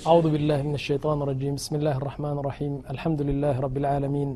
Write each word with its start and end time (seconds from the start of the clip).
أعوذ 0.00 0.25
بالله 0.33 0.59
من 0.69 0.75
الشيطان 0.81 1.17
الرجيم 1.21 1.53
بسم 1.59 1.73
الله 1.79 1.95
الرحمن 2.01 2.35
الرحيم 2.41 2.73
الحمد 2.95 3.21
لله 3.29 3.55
رب 3.59 3.77
العالمين 3.83 4.29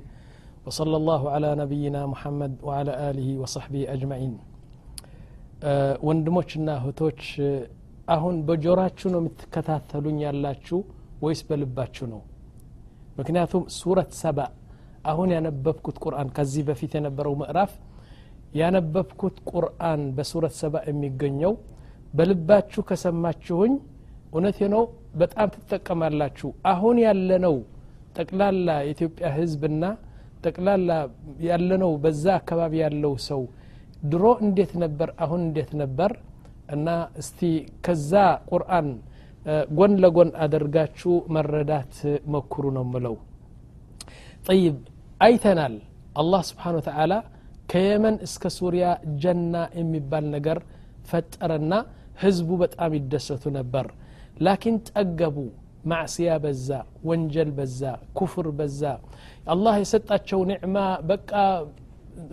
وصلى 0.68 0.96
الله 1.02 1.22
على 1.36 1.50
نبينا 1.64 2.02
محمد 2.14 2.52
وعلى 2.68 2.92
آله 3.10 3.30
وصحبه 3.42 3.82
أجمعين 3.96 4.34
ወንድሞችና 6.08 6.68
እህቶች 6.80 7.22
አሁን 8.16 8.36
በጆራችሁ 8.48 9.08
ነው 9.14 9.20
የምትከታተሉኝ 9.22 10.18
ያላችሁ 10.26 10.80
ወይስ 11.26 11.42
በልባችሁ 11.50 12.06
ነው 12.14 12.22
ምክንያቱም 13.20 13.64
ሱረት 13.80 14.12
ሰባ 14.24 14.40
አሁን 15.12 15.30
ያነበብኩት 15.36 15.98
ቁርአን 16.04 16.30
ከዚህ 16.38 16.64
በፊት 16.70 16.92
የነበረው 16.98 17.34
ምዕራፍ 17.42 17.72
ያነበብኩት 18.62 19.38
ቁርአን 19.52 20.04
በሱረት 20.18 20.56
ሰባ 20.62 20.84
የሚገኘው 20.90 21.56
በልባችሁ 22.20 22.84
ከሰማችሁኝ 22.92 23.74
እውነቴ 24.36 24.60
ነው 24.76 24.84
በጣም 25.16 25.50
ትጠቀማላችሁ። 25.56 26.50
አሁን 26.72 26.98
ያለነው 27.06 27.56
ጠቅላላ 28.18 28.68
የኢትዮጵያ 28.84 29.28
ህዝብና 29.38 29.84
ጠቅላላ 30.46 30.90
ያለነው 31.48 31.92
በዛ 32.04 32.26
አካባቢ 32.40 32.74
ያለው 32.84 33.14
ሰው 33.30 33.42
ድሮ 34.12 34.26
እንዴት 34.46 34.72
ነበር? 34.84 35.10
አሁን 35.24 35.42
እንዴት 35.48 35.72
ነበር? 35.82 36.12
እና 36.76 36.88
እስቲ 37.22 37.40
ከዛ 37.86 38.12
ቁርአን 38.52 38.88
ጎን 39.78 39.94
ለጎን 40.04 40.30
አደርጋችሁ 40.44 41.14
መረዳት 41.36 41.96
መኩሩ 42.34 42.66
ነው 42.78 42.86
ምለው 42.94 43.16
ጠይብ 44.44 44.78
አይተናል። 45.22 45.76
አላህ 46.22 46.42
ስብሓን 46.50 46.78
ወተዓላ 46.80 47.14
ከየመን 47.72 48.16
እስከ 48.28 48.52
ሱሪያ 48.58 48.88
ጀና 49.22 49.54
የሚባል 49.80 50.26
ነገር 50.36 50.58
ፈጠረና 51.10 51.74
ህዝቡ 52.24 52.50
በጣም 52.64 52.92
ይደሰቱ 52.98 53.44
ነበር 53.60 53.86
ላኪን 54.47 54.77
ጠገቡ 54.91 55.37
ማዕስያ 55.91 56.31
በዛ 56.45 56.69
ወንጀል 57.09 57.51
በዛ 57.59 57.81
ኩፍር 58.19 58.47
በዛ 58.59 58.83
አላህ 59.53 59.75
የሰጣቸው 59.83 60.41
ኒዕማ 60.51 60.77
በቃ 61.11 61.31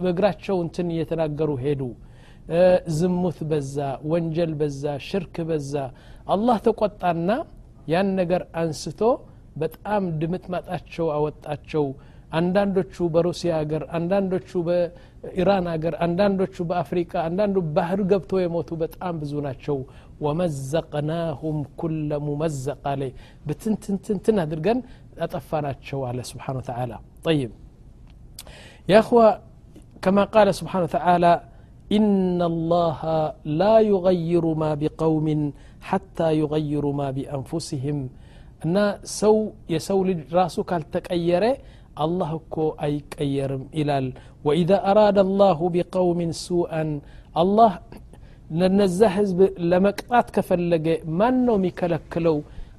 በእግራቸው 0.02 0.58
እንትን 0.66 0.88
እየተናገሩ 0.94 1.52
ሄዱ 1.64 1.82
ዝሙት 2.98 3.40
በዛ 3.52 3.78
ወንጀል 4.12 4.52
በዛ 4.60 4.84
ሽርክ 5.08 5.36
በዛ 5.50 5.74
አላህ 6.36 6.58
ተቆጣና 6.68 7.30
ያን 7.94 8.10
ነገር 8.20 8.42
አንስቶ 8.62 9.02
በጣም 9.62 10.04
ድምጥማጣቸው 10.22 11.08
አወጣቸው 11.16 11.86
አንዳንዶቹ 12.38 12.96
በሩሲያ 13.14 13.52
ሀገር 13.62 13.84
አንዳንዶቹ 13.98 14.50
በኢራን 14.68 15.68
ሀገር 15.74 15.94
አንዳንዶቹ 16.06 16.56
በአፍሪካ 16.70 17.14
አንዳንዱ 17.28 17.58
ባህር 17.78 18.02
ገብቶ 18.12 18.32
የሞቱ 18.44 18.70
በጣም 18.84 19.14
ብዙ 19.22 19.34
ናቸው 19.48 19.78
ወመዘቅናሁም 20.26 21.58
ኩለ 21.82 22.12
ሙመዘቅ 22.28 22.82
አለ 22.92 23.02
ብትንትንትንትን 23.48 24.40
አድርገን 24.46 24.80
አጠፋናቸው 25.26 26.02
አለ 26.10 26.20
ስብሓን 26.32 26.58
ወተላ 26.62 26.94
ጠይብ 27.28 27.54
يا 28.88 29.00
أخوة 29.00 29.28
كما 30.04 30.24
قال 30.26 30.48
سبحانه 30.60 30.84
وتعالى 30.84 31.34
إن 31.92 32.40
الله 32.52 33.00
لا 33.62 33.76
يغير 33.92 34.46
ما 34.64 34.72
بقوم 34.82 35.28
حتى 35.90 36.28
يغيروا 36.42 36.94
ما 36.94 37.08
بأنفسهم 37.12 38.00
እና 38.66 38.78
ሰው 39.20 39.36
የሰው 39.74 40.00
ልጅ 40.08 40.20
ራሱ 40.38 40.56
ካልተቀየረ 40.70 41.44
الله 42.05 42.41
كو 42.51 42.67
أي 42.83 42.95
كيرم 43.11 43.63
إلى 43.75 44.13
وإذا 44.45 44.79
أراد 44.91 45.19
الله 45.19 45.59
بقوم 45.75 46.21
سوءا 46.33 47.01
الله 47.43 47.73
ننزه 48.61 49.09
حزب 49.09 49.39
لمقطات 49.71 50.27
كفلق 50.37 50.87
ما 51.19 51.29
نو 51.31 51.55
ميكلكلو 51.65 52.37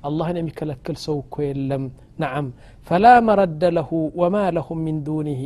الله 0.08 0.28
نمي 0.36 0.52
كلكل 0.60 0.96
سو 1.06 1.18
كويلم. 1.34 1.84
نعم. 2.24 2.46
فلا 2.88 3.14
مرد 3.28 3.64
له 3.78 3.90
وما 4.20 4.46
لهم 4.58 4.78
من 4.88 4.96
دونه 5.08 5.44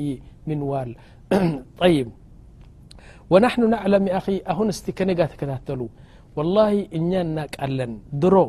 من 0.50 0.60
وال. 0.70 0.92
طيب. 1.84 2.08
ونحن 3.32 3.62
نعلم 3.70 4.04
يا 4.08 4.18
أخي 4.18 4.36
أهون 4.52 4.68
استكنقا 4.76 5.26
تكتاتلو 5.32 5.88
والله 6.36 6.72
إنيان 6.98 7.28
ناك 7.38 7.54
ألن. 7.66 7.92
درو. 8.22 8.48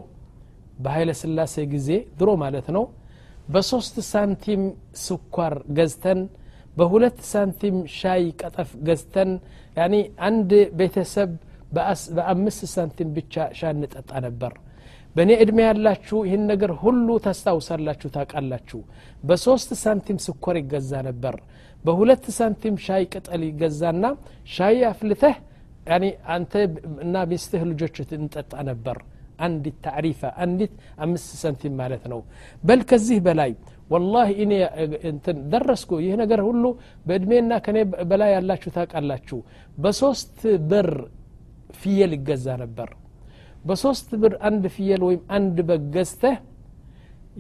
بهاي 0.83 1.05
لسلاسي 1.09 1.65
قزي. 1.73 1.99
درو 2.19 2.33
مالتنو. 2.43 2.83
بሶስት 3.49 3.97
ሳንቲም 4.09 4.63
ስኳር 5.03 5.55
ገዝተን 5.77 6.21
በሁለት 6.77 7.19
ሳንቲም 7.31 7.77
ሻይ 7.99 8.25
ቀጠፍ 8.41 8.71
ገዝተን 8.89 9.31
ያኒ 9.77 9.95
አንድ 10.29 10.51
ቤተሰብ 10.79 11.31
በአምስት 12.17 12.63
ሳንቲም 12.75 13.09
ብቻ 13.17 13.35
ሻ 13.59 13.71
እንጠጣ 13.75 14.11
ነበር። 14.27 14.53
በእኔ 15.17 15.31
ዕድሜ 15.43 15.59
ያላችሁ 15.67 16.19
ይህን 16.27 16.45
ነገር 16.53 16.73
ሁሉ 16.83 17.09
ታስታውሳላችሁ 17.25 18.09
ታውቃላችሁ። 18.17 18.81
በሶስት 19.25 19.71
ሳንቲም 19.83 20.19
ስኳር 20.27 20.57
ይገዛ 20.63 20.93
ነበር። 21.09 21.37
በሁለት 21.85 22.25
ሳንቲም 22.39 22.77
ሻይ 22.87 23.05
ቅጠል 23.15 23.43
ይገዛና 23.49 24.05
ሻይ 24.49 24.79
አፍልተህ 24.91 25.37
አንተ 26.35 26.53
እና 27.05 27.17
ሚስትህ 27.31 27.63
ልጆች 27.71 27.97
እንጠጣ 28.17 28.53
ነበር 28.71 28.97
አንዲት 29.39 29.77
ታዕሪፋ 29.85 30.21
አንዲት 30.45 30.73
አምስት 31.05 31.29
ሳንቲም 31.41 31.75
ማለት 31.81 32.05
ነው። 32.13 32.21
በል 32.63 32.81
ከዚህ 32.91 33.19
በላይ 33.27 33.53
ወላሂ 33.91 34.31
እኔ 34.45 34.53
እንትን 35.11 35.37
ደረስኩ። 35.53 35.91
ይህ 36.05 36.15
ነገር 36.23 36.41
ሁሉ 36.49 36.65
በእድሜና 37.07 37.53
ከኔ 37.67 37.79
በላይ 38.11 38.31
ያላችሁ 38.37 38.71
ታውቃላችሁ። 38.77 39.39
በሶስት 39.79 40.39
ብር 40.71 40.91
ፍየል 41.79 42.13
ይገዛ 42.17 42.47
ነበር። 42.63 42.91
በሶስት 43.65 44.11
ብር 44.21 44.35
አንድ 44.49 44.65
ፍየል 44.75 45.03
ወይም 45.07 45.23
አንድ 45.37 45.57
በግ 45.69 45.83
ገዝተህ 45.95 46.37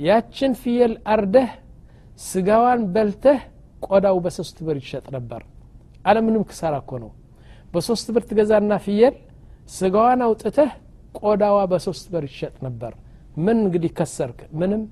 ያችን 0.02 0.52
ፍየል 0.62 0.94
አርደህ 1.12 1.50
ስጋዋን 2.24 2.80
በልተህ 2.94 3.40
ቆዳው 3.86 4.16
በሶስት 4.24 4.56
ብር 4.66 4.76
ይሸጥ 4.82 5.06
ነበር። 5.16 5.42
አለምንም 6.04 6.42
ክሳራ 6.50 6.74
እኮ 6.82 6.92
ነው። 7.02 7.10
በሶስት 7.72 8.06
ብር 8.14 8.22
ትገዛና 8.28 8.72
ፍየል 8.84 9.14
ስጋዋን 9.70 10.20
አውጥተህ 10.26 10.70
ቆዳዋ 11.20 11.58
በሶስት 11.72 12.06
ብር 12.12 12.24
ይሸጥ 12.30 12.54
ነበር 12.66 12.92
ምን 13.44 13.58
እንግዲህ 13.64 13.90
ከሰርክ 13.98 14.40
ምንም 14.60 14.82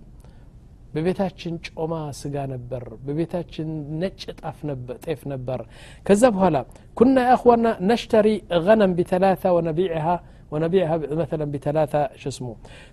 በቤታችን 0.95 1.55
ጮማ 1.69 1.95
ስጋ 2.19 2.37
ነበር 2.53 2.85
በቤታችን 3.07 3.69
ነጭ 4.01 4.23
ጣፍ 4.41 4.59
ጤፍ 5.07 5.21
ነበር 5.33 5.61
ከዛ 6.07 6.23
በኋላ 6.37 6.57
ኩና 6.97 7.17
ያእኽዋና 7.29 7.67
ነሽተሪ 7.91 8.29
غነም 8.67 8.93
ቢተላታ 8.99 9.45
ወነቢዕሃ 10.53 10.91
መተላ 11.21 11.45
ቢተላታ 11.53 11.95
ሽስሙ 12.23 12.49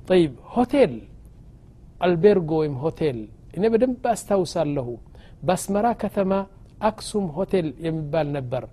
طيب 0.10 0.32
ሆቴል 0.54 0.94
አልቤርጎ 2.06 2.52
ወይም 2.62 2.76
ሆቴል 2.84 3.20
እኔ 3.58 3.64
በደንብ 3.74 4.06
አስታውሳለሁ 4.14 4.88
በአስመራ 5.48 5.88
ከተማ 6.04 6.32
አክሱም 6.90 7.26
ሆቴል 7.38 7.68
የሚባል 7.86 8.28
ነበር 8.38 8.64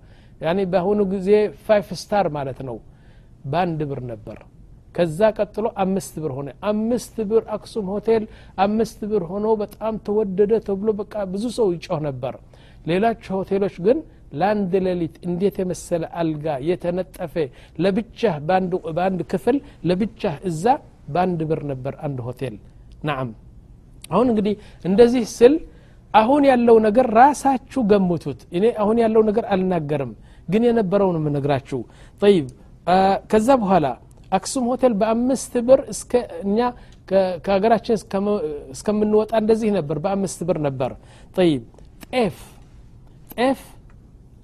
ያኔ 0.41 0.59
በአሁኑ 0.71 1.01
ጊዜ 1.13 1.29
five 1.65 1.89
star 2.01 2.27
ማለት 2.37 2.59
ነው 2.69 2.77
በአንድ 3.45 3.79
ብር 3.89 4.01
ነበር። 4.11 4.37
ከዛ 4.95 5.19
ቀጥሎ 5.37 5.65
አምስት 5.83 6.15
ብር 6.23 6.31
ሆነ። 6.37 6.49
አምስት 6.69 7.15
ብር 7.29 7.43
አክሱም 7.55 7.85
ሆቴል 7.93 8.23
አምስት 8.65 8.99
ብር 9.11 9.23
ሆኖ 9.29 9.45
በጣም 9.61 9.93
ተወደደ 10.07 10.51
ተብሎ 10.67 10.89
በቃ 10.99 11.13
ብዙ 11.33 11.43
ሰው 11.57 11.67
ይጮህ 11.75 11.99
ነበር። 12.07 12.33
ሌሎች 12.85 13.23
ሆቴሎች 13.35 13.75
ግን 13.85 13.97
ለአንድ 14.33 14.73
ሌሊት 14.85 15.15
እንዴት 15.27 15.55
የመሰለ 15.61 16.03
አልጋ 16.19 16.45
የተነጠፈ 16.67 17.33
ለብቻህ 17.83 18.35
በአንድ 18.97 19.21
ክፍል 19.31 19.57
ለብቻህ 19.89 20.35
እዛ 20.49 20.65
በአንድ 21.13 21.39
ብር 21.49 21.61
ነበር 21.71 21.93
አንድ 22.07 22.19
ሆቴል። 22.27 22.55
ናም 23.03 23.29
አሁን 24.11 24.27
እንግዲህ 24.31 24.53
እንደዚህ 24.85 25.23
ስል 25.35 25.53
አሁን 26.13 26.43
ያለው 26.49 26.77
ነገር 26.85 27.05
ራሳችሁ 27.17 27.81
ገምቱት። 27.91 28.39
እኔ 28.57 28.65
አሁን 28.81 28.97
ያለው 29.03 29.21
ነገር 29.29 29.45
አልናገርም 29.53 30.11
ግን 30.47 30.63
የነበረውን 30.67 31.17
የምነግራችሁ። 31.19 31.79
ጠይብ 32.21 32.47
ከዛ 33.31 33.49
በኋላ 33.61 33.87
አክሱም 34.31 34.65
ሆቴል 34.71 34.93
በአምስት 34.99 35.53
ብር 35.67 35.79
እስከ 35.93 36.11
እኛ 36.43 36.59
ከሀገራችን 37.45 37.95
እስከምንወጣ 38.73 39.31
እንደዚህ 39.41 39.69
ነበር። 39.77 39.97
በአምስት 40.03 40.39
ብር 40.49 40.57
ነበር። 40.67 40.91
ጠይብ 41.35 41.63
ጤፍ 42.07 42.37
ጤፍ 43.35 43.61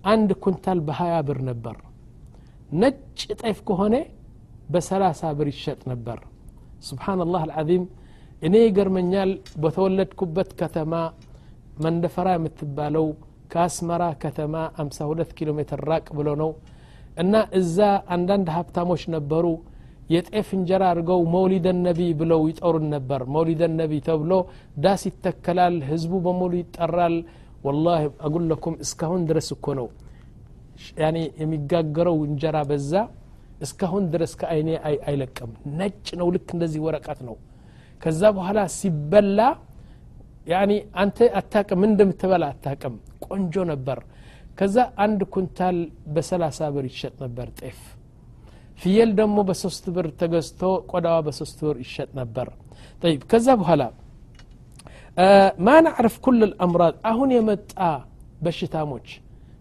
አንድ 0.06 0.30
ኩንታል 0.44 0.80
በሀያ 0.88 1.16
ብር 1.28 1.39
ነበር። 1.50 1.78
ነጭ 2.81 2.98
ጤፍ 3.42 3.57
ከሆነ 3.68 3.95
በሰላሳ 4.69 5.31
ብር 5.38 5.48
ይሸጥ 5.54 5.80
ነበር። 5.92 6.19
ስብሓንላህ 6.88 7.42
አልዓዚም። 7.45 7.86
እኔ 8.42 8.56
ይገርመኛል 8.66 9.31
በተወለድኩበት 9.63 10.50
ከተማ 10.60 10.94
መንደፈራ 11.86 12.28
የምትባለው 12.36 13.06
ከአስመራ 13.51 14.04
ከተማ 14.24 14.54
52 14.80 15.31
ኪሎ 15.38 15.50
ሜትር 15.60 15.81
ራቅ 15.90 16.07
ብሎ 16.18 16.30
ነው 16.42 16.50
እና 17.18 17.34
እዛ 17.60 17.78
አንዳንድ 18.16 18.48
ሀብታሞች 18.56 19.04
ነበሩ። 19.16 19.46
የጤፍ 20.10 20.50
እንጀራ 20.58 20.84
አድርገው 20.92 21.22
መውሊደ 21.34 21.68
ነቢ 21.80 22.02
ብለው 22.19 22.42
ይጠሩን 22.50 22.86
ነበር። 22.94 23.22
መውሊደ 23.36 23.64
ነቢ 23.80 23.94
ተብሎ 24.08 24.34
ዳስ 24.84 25.02
ይተከላል 25.10 25.75
ህዝቡ 25.90 26.14
በሙሉ 26.25 26.54
ይጠራል። 26.62 27.16
ወላሂ 27.66 28.04
አጉለኩም 28.25 28.75
እስካሁን 28.86 29.22
ድረስ 29.30 29.48
እኮ 29.56 29.66
ነው 29.80 29.88
የሚጋገረው 31.42 32.18
እንጀራ 32.28 32.58
በዛ። 32.69 32.92
እስካሁን 33.62 34.04
ድረስ 34.14 34.31
ከአይኔ 34.40 34.69
አይለቅም። 35.08 35.52
ነጭ 35.80 36.08
ነው 36.19 36.28
ልክ 36.36 36.50
እንደዚህ 36.56 36.81
ወረቀት 36.88 37.19
ነው። 37.28 37.36
ከዛ 38.02 38.22
በኋላ 38.38 38.60
ሲበላ 38.78 39.40
አንተ 41.02 41.18
አታቅም 41.40 41.80
ምን 41.81 41.90
እንደምትበላ 41.92 42.46
አታቅም 42.54 42.94
ቆንጆ 43.25 43.56
ነበር 43.72 44.00
ከዛ 44.57 44.75
አንድ 45.04 45.21
ኩንታል 45.33 45.77
በሰላሳ 46.15 46.69
ብር 46.75 46.86
ይሸጥ 46.89 47.13
ነበር 47.24 47.48
ጤፍ 47.59 47.80
ፍየል 48.81 49.12
ደግሞ 49.19 49.38
በሶስት 49.50 49.86
ብር 49.95 50.07
ተገዝቶ 50.21 50.62
ቆዳዋ 50.92 51.18
በሶስት 51.27 51.57
ብር 51.68 51.77
ይሸጥ 51.83 52.09
ነበር 52.19 52.48
ጠይብ 53.01 53.21
ከዛ 53.31 53.48
በኋላ 53.62 53.83
ማ 55.65 55.75
ናዕርፍ 55.86 56.15
ኩል 56.25 56.36
ልአምራድ 56.44 56.95
አሁን 57.12 57.30
የመጣ 57.36 57.74
በሽታሞች 58.45 59.07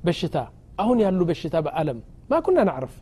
በሽታ 0.06 0.36
አሁን 0.82 0.98
ያሉ 1.04 1.20
በሽታ 1.30 1.56
በአለም 1.66 1.98
ማ 2.30 2.40
ኩና 2.46 2.60
ናዕርፍ 2.68 2.94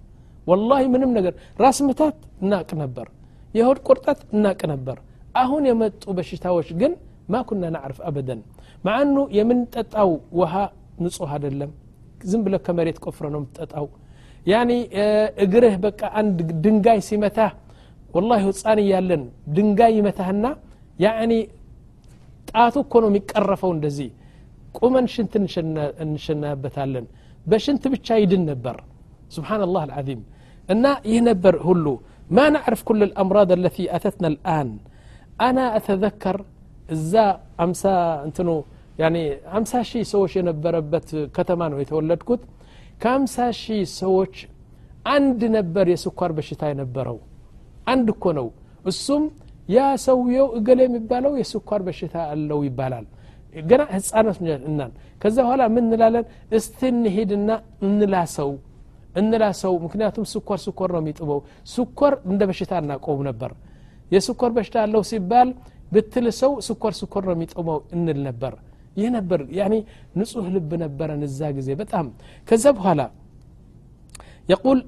ወላሂ 0.46 0.82
ምንም 0.94 1.10
ነገር 1.18 1.34
ራስ 1.62 1.78
ምታት 1.88 2.18
እናቅ 2.42 2.68
ነበር 2.82 3.06
የሆድ 3.54 3.78
ቁርጠት 3.88 4.20
እናቅ 4.34 4.60
ነበር 4.72 4.96
አሁን 5.42 5.62
የመጡ 5.70 6.04
በሽታዎች 6.18 6.68
ግን 6.80 6.92
ማ 7.32 7.40
ኩና 7.48 7.70
ናዕርፍ 7.76 7.98
አበደን 8.08 8.40
መዓ 8.86 8.96
የምንጠጣው 9.38 10.10
ውሃ 10.40 10.54
ንጹህ 11.04 11.30
አደለም 11.36 11.70
ዝም 12.30 12.40
ብለ 12.46 12.54
ከመሬት 12.66 12.98
ቆፍረ 13.04 13.26
ነው 13.34 13.40
ምትጠጣው 13.44 13.86
ያኒ 14.52 14.70
እግርህ 15.44 15.74
በቃ 15.84 16.00
አንድ 16.20 16.38
ድንጋይ 16.64 16.98
ሲመታህ 17.08 17.52
ወላ 18.16 18.32
ህፃን 18.44 18.78
እያለን 18.84 19.22
ድንጋይ 19.56 19.92
ይመታህና 19.98 20.46
ያኒ 21.04 21.32
ጣቱ 22.50 22.74
እኮ 22.84 22.94
ነው 23.04 23.08
የሚቀረፈው 23.10 23.70
እንደዚህ 23.76 24.10
ቁመን 24.78 25.06
ሽንት 25.14 25.32
እንሸናበታለን 26.04 27.06
በሽንት 27.46 27.84
ብቻ 27.94 28.16
ይድን 28.22 28.42
ነበር 28.50 28.76
ስብናላህ 29.34 29.82
አልዓዚም 29.86 30.20
እና 30.68 30.84
ይህ 31.10 31.20
ነበር 31.30 31.54
ሁሉ 31.68 31.86
ማ 32.36 32.44
ናዕርፍ 32.54 32.80
ኩል 32.88 32.98
ልአምራድ 33.02 33.50
አለቲ 33.56 33.78
አተትና 33.96 34.26
ልአን 34.34 34.68
አና 35.46 35.58
አተዘከር 35.78 36.38
እዛ 36.94 37.12
አምሳ 37.64 37.82
እንትኑ 38.26 38.48
ያኔ 38.94 39.16
አምሳ 39.56 39.72
ሺህ 39.88 40.02
ሰዎች 40.12 40.32
የነበረበት 40.38 41.06
ከተማ 41.36 41.60
ነው 41.72 41.78
የተወለድኩት። 41.82 42.42
ከአምሳ 43.02 43.36
ሺህ 43.60 43.80
ሰዎች 44.00 44.34
አንድ 45.14 45.40
ነበር 45.56 45.86
የስኳር 45.92 46.32
በሽታ 46.36 46.62
የነበረው። 46.72 47.18
አንድ 47.92 48.08
እኮ 48.14 48.24
ነው። 48.38 48.46
እሱም 48.84 49.24
ያ 49.68 49.78
ሰውየው 50.06 50.48
እገሌ 50.58 50.80
የሚባለው 50.86 51.32
የስኳር 51.40 51.82
በሽታ 51.86 52.14
አለው 52.32 52.60
ይባላል። 52.66 53.06
ገና 53.62 53.82
ህፃኖች 53.94 54.38
እናን። 54.68 54.92
ከዛ 55.22 55.36
በኋላ 55.44 55.62
ምን 55.74 55.84
እንላለን? 55.88 56.24
እስቲ 56.56 56.80
እንሄድና 56.94 57.50
እንላሰው 57.86 58.50
እንላሰው 59.20 59.74
ምክንያቱም 59.84 60.24
ስኳር 60.32 60.58
ስኳር 60.64 60.90
ነው 60.94 61.00
የሚጥበው 61.02 61.40
ስኳር 61.74 62.14
እንደ 62.30 62.42
በሽታ 62.50 62.72
እናቆም 62.82 63.20
ነበር። 63.28 63.50
የስኳር 64.10 64.50
በሽታ 64.56 64.76
አለው 64.84 65.02
ሲባል 65.10 65.50
ብትልሰው 65.92 66.52
ስኳር 66.68 66.94
ስኳር 67.00 67.22
ነው 67.28 67.34
የሚጥመው 67.36 67.78
እንል 67.96 68.18
ነበር 68.28 68.54
ይህ 68.96 69.08
ነበር 69.16 69.40
ያኒ 69.58 69.74
ንጹህ 70.18 70.46
ልብ 70.54 70.70
ነበረን 70.82 71.22
እዛ 71.28 71.50
ጊዜ 71.56 71.68
በጣም። 71.80 72.06
ከዛ 72.48 72.64
በኋላ 72.78 73.00
የቁል 74.48 74.80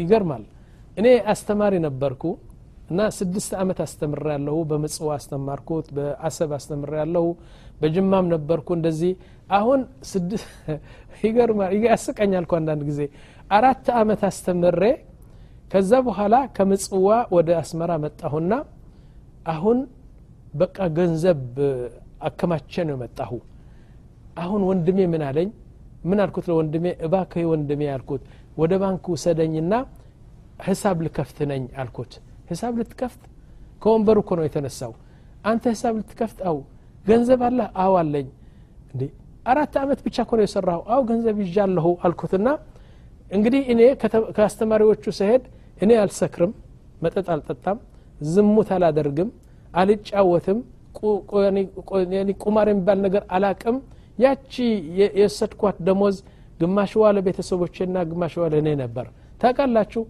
ይገርማል። 0.00 0.44
እኔ 0.96 1.06
አስተማሪ 1.32 1.74
ነበርኩ 1.86 2.22
እና 2.90 3.00
ስድስት 3.18 3.50
ዓመት 3.60 3.78
አስተምር 3.84 4.22
ያለሁ 4.32 4.56
በምጽዋ 4.70 5.08
አስተማርኩት 5.18 5.86
በአሰብ 5.96 6.50
አስተምር 6.56 6.90
ያለሁ 7.00 7.26
በጅማም 7.80 8.26
ነበርኩ 8.34 8.68
እንደዚህ። 8.78 9.12
አሁን 9.50 9.80
ያስቀኛል 11.86 12.44
እኮ 12.46 12.52
አንዳንድ 12.58 12.82
ጊዜ። 12.90 13.00
አራት 13.50 13.86
ዓመት 14.00 14.20
አስተምሬ 14.28 14.82
ከዛ 15.72 15.92
በኋላ 16.06 16.34
ከምጽዋ 16.56 17.06
ወደ 17.34 17.48
አስመራ 17.62 17.90
መጣሁና 18.04 18.52
አሁን 19.46 19.78
በቃ 20.54 20.78
ገንዘብ 20.96 21.40
አከማቸ 22.22 22.72
ነው 22.88 22.94
የመጣሁ። 22.96 23.32
አሁን 24.36 24.60
ወንድሜ 24.68 24.98
ምን 25.12 25.22
አለኝ? 25.28 25.48
ምን 26.04 26.18
አልኩት 26.24 26.44
ለወንድሜ? 26.50 26.86
እባክህ 27.06 27.44
ወንድሜ 27.52 27.82
አልኩት 27.94 28.22
ወደ 28.60 28.72
ባንክ 28.82 29.04
ውሰደኝና 29.14 29.72
ሂሳብ 30.66 30.98
ልከፍት 31.04 31.38
ነኝ 31.50 31.62
አልኩት። 31.82 32.12
ሂሳብ 32.50 32.72
ልትከፍት? 32.80 33.22
ከወንበሩ 33.82 34.16
እኮ 34.24 34.30
ነው 34.38 34.44
የተነሳው። 34.48 34.92
አንተ 35.44 35.64
ሂሳብ 35.74 35.94
ልትከፍት? 36.00 36.38
አው 36.48 36.56
ገንዘብ 37.06 37.40
አለህ? 37.48 37.68
አው 37.82 37.92
አለኝ። 38.00 38.26
እንዴ! 38.92 39.02
አራት 39.46 39.74
ዓመት 39.82 40.00
ብቻ 40.06 40.16
እኮ 40.24 40.32
ነው 40.38 40.44
የሰራሁ 40.46 40.80
አው 40.94 41.00
ገንዘብ 41.10 41.36
ይዣለሁ 41.42 41.86
አልኩትና 42.04 42.48
እንግዲህ 43.30 43.62
እኔ 43.72 43.80
ከአስተማሪዎቹ 44.36 45.04
ስሄድ 45.18 45.42
እኔ 45.80 45.90
አልሰክርም 46.02 46.52
መጠጥ 47.02 47.26
አልጠጣም 47.34 47.78
ዝሙት 48.28 48.70
አላደርግም 48.76 49.28
አልጫወትም። 49.74 50.58
ቁማር 52.42 52.68
የሚባል 52.70 52.98
ነገር 53.06 53.22
አላቅም። 53.36 53.76
ያቺ 54.18 54.52
የወሰድኳት 54.98 55.76
ደሞዝ 55.86 56.16
ግማሽዋ 56.60 57.04
ለቤተሰቦችና 57.16 57.96
ግማሽዋ 58.10 58.44
ለእኔ 58.52 58.68
ነበር። 58.82 59.06
ታውቃላችሁ 59.42 60.02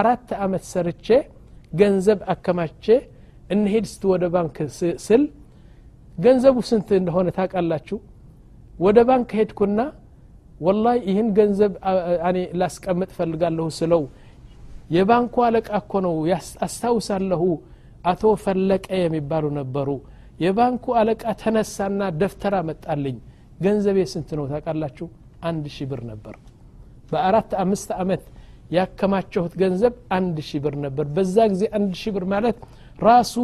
አራት 0.00 0.28
ዓመት 0.44 0.64
ሰርቼ 0.72 1.06
ገንዘብ 1.72 2.18
አከማቼ 2.32 2.84
እንሄድ 3.54 3.86
ስት 3.92 4.02
ወደ 4.12 4.24
ባንክ 4.34 4.56
ስል 5.06 5.22
ገንዘቡ 6.18 6.56
ስንት 6.68 6.88
እንደሆነ 6.98 7.28
ታውቃላችሁ? 7.38 7.96
ወደ 8.76 8.98
ባንክ 9.08 9.30
ሄድኩና 9.38 9.80
ወላሂ 10.60 10.98
ይህን 11.08 11.28
ገንዘብ 11.38 11.72
ላስቀምጥ 12.60 13.10
ፈልጋለሁ 13.16 13.66
ስለው 13.78 14.02
የባንኩ 14.94 15.34
አለቃ 15.46 15.68
እኮ 15.80 15.92
ነው 16.06 16.14
አስታውሳለሁ 16.66 17.42
አቶ 18.04 18.22
ፈለቀ 18.44 18.86
የሚባሉ 19.00 19.44
ነበሩ። 19.58 19.88
የባንኩ 20.40 20.84
አለቃ 21.00 21.24
ተነሳና 21.40 22.00
ደፍተራ 22.20 22.54
መጣልኝ። 22.68 23.16
ገንዘቤ 23.64 23.98
ስንት 24.12 24.30
ነው 24.38 24.44
ታውቃላችሁ? 24.50 25.06
አንድ 25.48 25.64
ሺህ 25.74 25.86
ብር 25.90 26.00
ነበር። 26.10 26.34
በአራት 27.10 27.50
አምስት 27.62 27.90
ዓመት 28.00 28.22
ያከማቸሁት 28.70 29.52
ገንዘብ 29.60 29.94
አንድ 30.16 30.36
ሺህ 30.48 30.60
ብር 30.64 30.74
ነበር። 30.84 31.06
በዛ 31.16 31.36
ጊዜ 31.52 31.64
አንድ 31.78 31.92
ሺህ 32.00 32.12
ብር 32.16 32.24
ማለት 32.32 32.56
ራሱ 32.98 33.34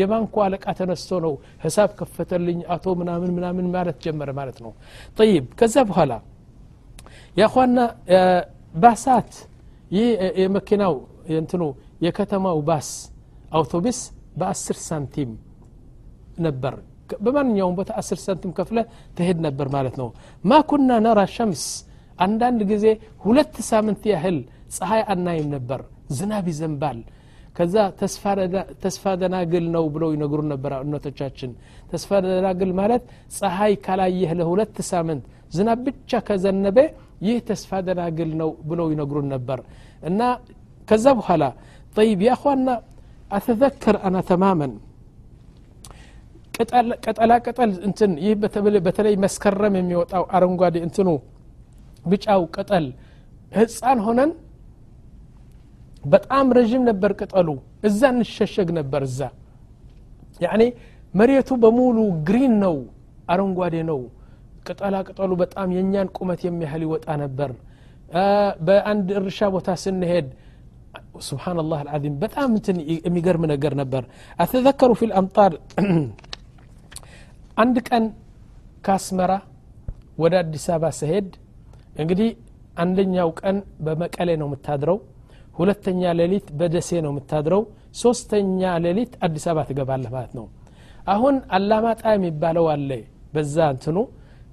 የባንኩ 0.00 0.34
አለቃ 0.46 0.64
ተነስቶ 0.78 1.20
ነው 1.24 1.32
ሂሳብ 1.64 1.90
ከፈተልኝ 1.98 2.58
አቶ 2.74 2.94
ምናምን 3.00 3.30
ምናምን 3.36 3.66
ማለት 3.74 3.96
ጀመረ 4.04 4.30
ማለት 4.38 4.58
ነው። 4.64 4.72
ጠይብ 5.18 5.46
ከዛ 5.60 5.76
በኋላ 5.90 6.12
ያኳና 7.36 7.78
ባሳት 8.74 9.32
ይህ 9.90 10.08
የመኪናው 10.42 10.94
እንትኑ 11.34 11.62
የከተማው 12.06 12.58
ባስ 12.68 12.90
አውቶቡስ 13.50 13.98
በአስር 14.38 14.78
ሳንቲም 14.86 15.30
ነበር። 16.46 16.74
በማንኛውም 17.20 17.74
ቦታ 17.78 17.90
አስር 18.00 18.18
ሳንቲም 18.24 18.50
ከፍለ 18.58 18.78
ትሄድ 19.16 19.38
ነበር 19.46 19.68
ማለት 19.76 19.94
ነው። 20.00 20.08
ማ 20.44 20.60
ኩና 20.70 20.90
ነራ 21.06 21.20
ሸምስ 21.36 21.64
አንዳንድ 22.18 22.60
ጊዜ 22.70 22.86
ሁለት 23.24 23.56
ሳምንት 23.70 24.02
ያህል 24.12 24.38
ፀሐይ 24.76 25.02
አናይም 25.12 25.48
ነበር። 25.54 25.80
ዝናብ 26.18 26.46
ይዘንባል። 26.52 26.98
ከዛ 27.56 27.76
ተስፋ 28.82 29.04
ደናግል 29.20 29.64
ነው 29.74 29.84
ብለው 29.94 30.10
ይነግሩን 30.14 30.48
ነበር 30.52 30.72
እነቶቻችን 30.84 31.50
ተስፋ 31.90 32.10
ደናግል 32.26 32.70
ማለት 32.80 33.02
ፀሐይ 33.38 33.74
ካላየህ 33.84 34.30
ለሁለት 34.40 34.76
ሳምንት 34.90 35.24
ዝናብ 35.54 35.80
ብቻ 35.86 36.20
ከዘነበ 36.28 36.78
ይህ 37.26 37.38
ተስፋ 37.48 37.80
ደናግል 37.88 38.30
ነው 38.40 38.50
ብለው 38.68 38.86
ይነግሩን 38.92 39.26
ነበር። 39.34 39.58
እና 40.02 40.20
ከዛ 40.88 41.06
በኋላ 41.18 41.44
ጠይብ 41.96 42.20
ያኳና 42.28 42.68
አተዘክር 43.31 43.95
አና 44.07 44.17
ተማመን 44.29 44.73
ቅጠላ 47.05 47.31
ቅጠል 47.45 47.71
እንትን 47.87 48.11
ይህ 48.25 48.33
በተለይ 48.85 49.15
መስከረም 49.23 49.73
የሚወጣው 49.79 50.23
አረንጓዴ 50.37 50.75
እንትኑ 50.87 51.09
ብጫው 52.11 52.43
ቅጠል 52.55 52.85
ህፃን 53.57 53.99
ሆነን 54.05 54.31
በጣም 56.03 56.47
ረዥም 56.57 56.83
ነበር 56.89 57.11
ቅጠሉ 57.19 57.49
እዛ 57.89 58.01
እንሸሸግ 58.15 58.69
ነበር 58.79 59.01
እዛ 59.09 59.19
ያኔ 60.43 60.63
መሬቱ 61.13 61.49
በሙሉ 61.63 61.97
ግሪን 62.27 62.53
ነው 62.63 62.75
አረንጓዴ 63.33 63.75
ነው 63.91 63.99
ቅጠላ 64.67 64.95
ቅጠሉ 65.07 65.31
በጣም 65.43 65.69
የእኛን 65.75 66.07
ቁመት 66.17 66.41
የሚያህል 66.47 66.81
ይወጣ 66.85 67.07
ነበር 67.23 67.51
በአንድ 68.67 69.07
እርሻ 69.19 69.47
ቦታ 69.55 69.69
ስንሄድ 69.83 70.27
ስብሓንላህ 71.26 71.78
አልዓዚም 71.82 72.14
በጣም 72.22 72.48
እንትን 72.56 72.76
የሚገርም 73.06 73.44
ነገር 73.52 73.72
ነበር። 73.80 74.02
አተዘከሩ 74.38 74.90
ፊ 74.98 75.08
ልአምጣር 75.10 75.52
አንድ 77.56 77.76
ቀን 77.88 78.04
ከአስመራ 78.86 79.32
ወደ 80.18 80.34
አዲስ 80.42 80.64
አበባ 80.74 80.90
ስሄድ 80.98 81.28
እንግዲህ 82.02 82.30
አንደኛው 82.82 83.30
ቀን 83.40 83.56
በመቀሌ 83.86 84.30
ነው 84.40 84.48
የምታድረው 84.48 84.98
ሁለተኛ 85.54 86.02
ሌሊት 86.20 86.46
በደሴ 86.58 86.90
ነው 87.04 87.10
የምታድረው 87.12 87.62
ሶስተኛ 88.02 88.60
ሌሊት 88.84 89.12
አዲስ 89.26 89.44
አበባ 89.50 89.64
ትገባለህ 89.70 90.10
ማለት 90.16 90.32
ነው። 90.38 90.46
አሁን 91.06 91.36
አላማጣ 91.56 92.02
የሚባለው 92.14 92.66
አለ 92.74 92.90
በዛ 93.34 93.56
እንትኑ። 93.74 93.98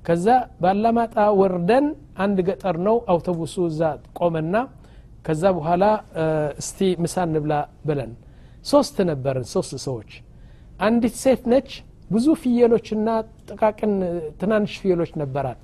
ከዛ 0.05 0.27
በአላማጣ 0.61 1.15
ወርደን 1.39 1.85
አንድ 2.23 2.37
ገጠር 2.47 2.75
ነው 2.87 2.97
አውቶቡሱ 3.11 3.55
እዛ 3.71 3.81
ቆመና 4.19 4.55
ከዛ 5.27 5.43
በኋላ 5.57 5.83
እስቲ 6.61 6.79
ምሳ 7.03 7.15
እንብላ 7.27 7.53
ብለን 7.87 8.11
ሶስት 8.65 8.97
ነበርን 9.09 9.45
ሶስት 9.53 9.73
ሰዎች። 9.85 10.11
አንዲት 10.85 11.15
ሴት 11.23 11.43
ነች 11.51 11.69
ብዙ 12.11 12.25
ፍየሎችና 12.41 13.07
ጥቃቅን 13.49 13.93
ትናንሽ 14.41 14.73
ፍየሎች 14.83 15.11
ነበራት። 15.21 15.59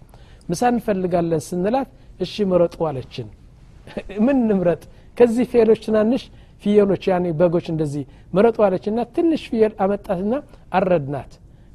ምሳ 0.50 0.62
እንፈልጋለን 0.74 1.42
ስንላት 1.48 1.90
እሺ 2.26 2.34
ምረጡ 2.52 2.76
አለችን። 2.90 3.28
ምን 4.26 4.38
ንምረጥ 4.50 4.82
ከዚህ 5.18 5.46
ፍየሎች 5.52 5.80
ትናንሽ 5.88 6.24
ፍየሎች 6.64 7.04
ያኔ 7.12 7.26
በጎች 7.40 7.66
እንደዚህ 7.74 8.04
ምረጡ 8.36 8.58
አለችና 8.68 9.00
ትንሽ 9.16 9.42
ፍየል 9.52 9.74
አመጣትና 9.84 10.34
አረድናት። 10.78 11.32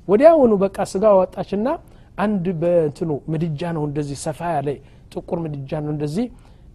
ወዲያውኑ 0.09 0.52
በቃ 0.62 0.76
ስጋ 0.92 1.04
አወጣችና 1.14 1.66
አንድ 2.18 2.47
በእንትኑ 2.61 3.11
ምድጃ 3.33 3.62
ነው 3.76 3.83
እንደዚህ 3.88 4.18
ሰፋ 4.26 4.40
ያለ 4.57 4.68
ጥቁር 5.12 5.38
ምድጃ 5.45 5.71
ነው 5.85 5.90
እንደዚህ 5.95 6.26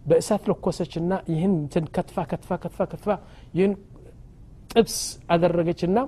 በእሳት 0.04 0.42
ለኮሰችና 0.50 1.12
ይህን 1.32 1.52
እንትን 1.58 1.84
ከትፋ 1.94 2.16
ከትፋ 2.30 2.50
ከትፋ 2.62 2.80
ከትፋ 2.90 3.08
ይህን 3.56 3.72
ጥብስ 4.72 4.96
አደረገችና 5.34 5.98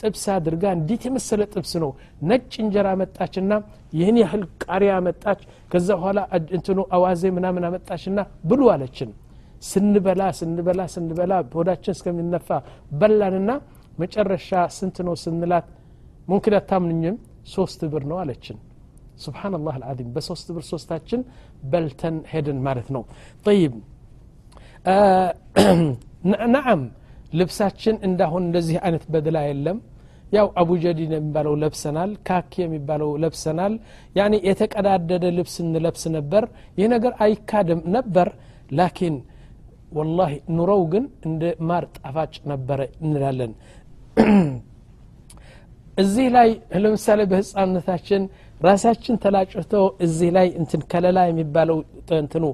ጥብስ 0.00 0.24
አድርጋ 0.34 0.64
እንዴት 0.76 1.02
የመሰለ 1.06 1.42
ጥብስ 1.52 1.72
ነው! 1.82 1.90
ነጭ 2.28 2.52
እንጀራ 2.64 2.88
መጣችና 3.00 3.52
ይህን 3.92 4.16
ያህል 4.22 4.42
ቃሪያ 4.64 4.92
መጣች። 5.06 5.40
ከዛ 5.72 5.88
በኋላ 5.98 6.18
እንትኑ 6.56 6.78
አዋዜ 6.96 7.22
ምናምን 7.38 7.66
አመጣችና 7.68 8.18
ብሉ 8.50 8.60
አለችን። 8.74 9.10
ስንበላ 9.62 10.22
ስንበላ 10.38 10.80
ስንበላ 10.94 11.32
ሆዳችን 11.56 11.94
እስከሚነፋ 11.96 12.48
በላንና 13.00 13.50
መጨረሻ 14.02 14.48
ስንት 14.76 14.98
ነው 15.08 15.14
ስንላት 15.24 15.66
ሙምኪን 16.28 16.56
አታምንኝም 16.58 17.16
ሶስት 17.54 17.80
ብር 17.92 18.02
ነው 18.10 18.18
አለችን 18.22 18.56
ስብሓንላህ 19.18 19.74
አልዓዚም 19.78 20.08
በሶስት 20.14 20.48
ብር 20.56 20.64
ሶስታችን 20.70 21.20
በልተን 21.70 22.16
ሄድን 22.32 22.58
ማለት 22.66 22.88
ነው። 22.96 23.02
ጠይብ። 23.46 23.74
ነዓም። 26.54 26.82
ልብሳችን 27.32 27.96
እንዳሁን 28.06 28.42
እንደዚህ 28.48 28.76
አይነት 28.84 29.04
በድላ 29.12 29.38
የለም። 29.46 29.78
ያው 30.32 30.46
አቡ 30.60 30.70
ጀዲን 30.82 31.12
የሚባለው 31.16 31.54
ለብሰናል 31.62 32.10
ካኪ 32.28 32.52
የሚባለው 32.62 33.10
ለብሰናል። 33.22 33.74
ያኒ 34.16 34.34
የተቀዳደደ 34.48 35.24
ልብስ 35.38 35.54
እንለብስ 35.64 36.04
ነበር። 36.16 36.44
ይህ 36.78 36.88
ነገር 36.94 37.12
አይካድም 37.24 37.80
ነበር። 37.96 38.28
ላኪን 38.72 39.16
ወላሂ 39.92 40.32
ኑሮው 40.56 40.82
ግን 40.92 41.04
እንደ 41.28 41.42
ማር 41.68 41.84
ጣፋጭ 41.96 42.34
ነበረ 42.50 42.80
እንላለን። 43.04 43.52
እዚህ 46.02 46.26
ላይ 46.34 46.48
ለምሳሌ 46.82 47.20
በህፃንነታችን 47.30 48.22
ራሳችን 48.60 49.16
ተላጭቶ 49.22 49.72
እዚህ 50.04 50.30
ላይ 50.36 50.48
እንትን 50.60 50.82
ከለላ 50.92 51.18
የሚባለው 51.28 51.78
እንትኑ 52.18 52.44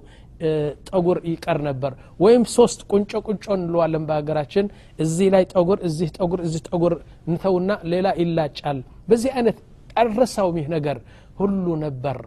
ጠጉር 0.89 1.19
ይቀር 1.31 1.59
ነበር። 1.67 1.93
ወይም 2.21 2.43
ሶስት 2.55 2.81
ቁንጮ 2.91 3.13
ቁንጮ 3.27 3.45
እንለዋለን 3.59 4.05
በሀገራችን። 4.09 4.67
እዚህ 4.99 5.29
ላይ 5.35 5.45
ጠጉር 5.53 5.79
እዚህ 5.89 6.09
ጠጉር 6.19 6.41
እዚህ 6.47 6.63
ጠጉር 6.69 6.95
እንተውና 7.29 7.71
ሌላ 7.93 8.09
ይላጫል። 8.23 8.79
በዚህ 9.09 9.31
አይነት 9.37 9.59
አልረሳውም 10.03 10.57
ይህ 10.61 10.69
ነገር 10.77 10.99
ሁሉ 11.41 11.67
ነበር። 11.85 12.19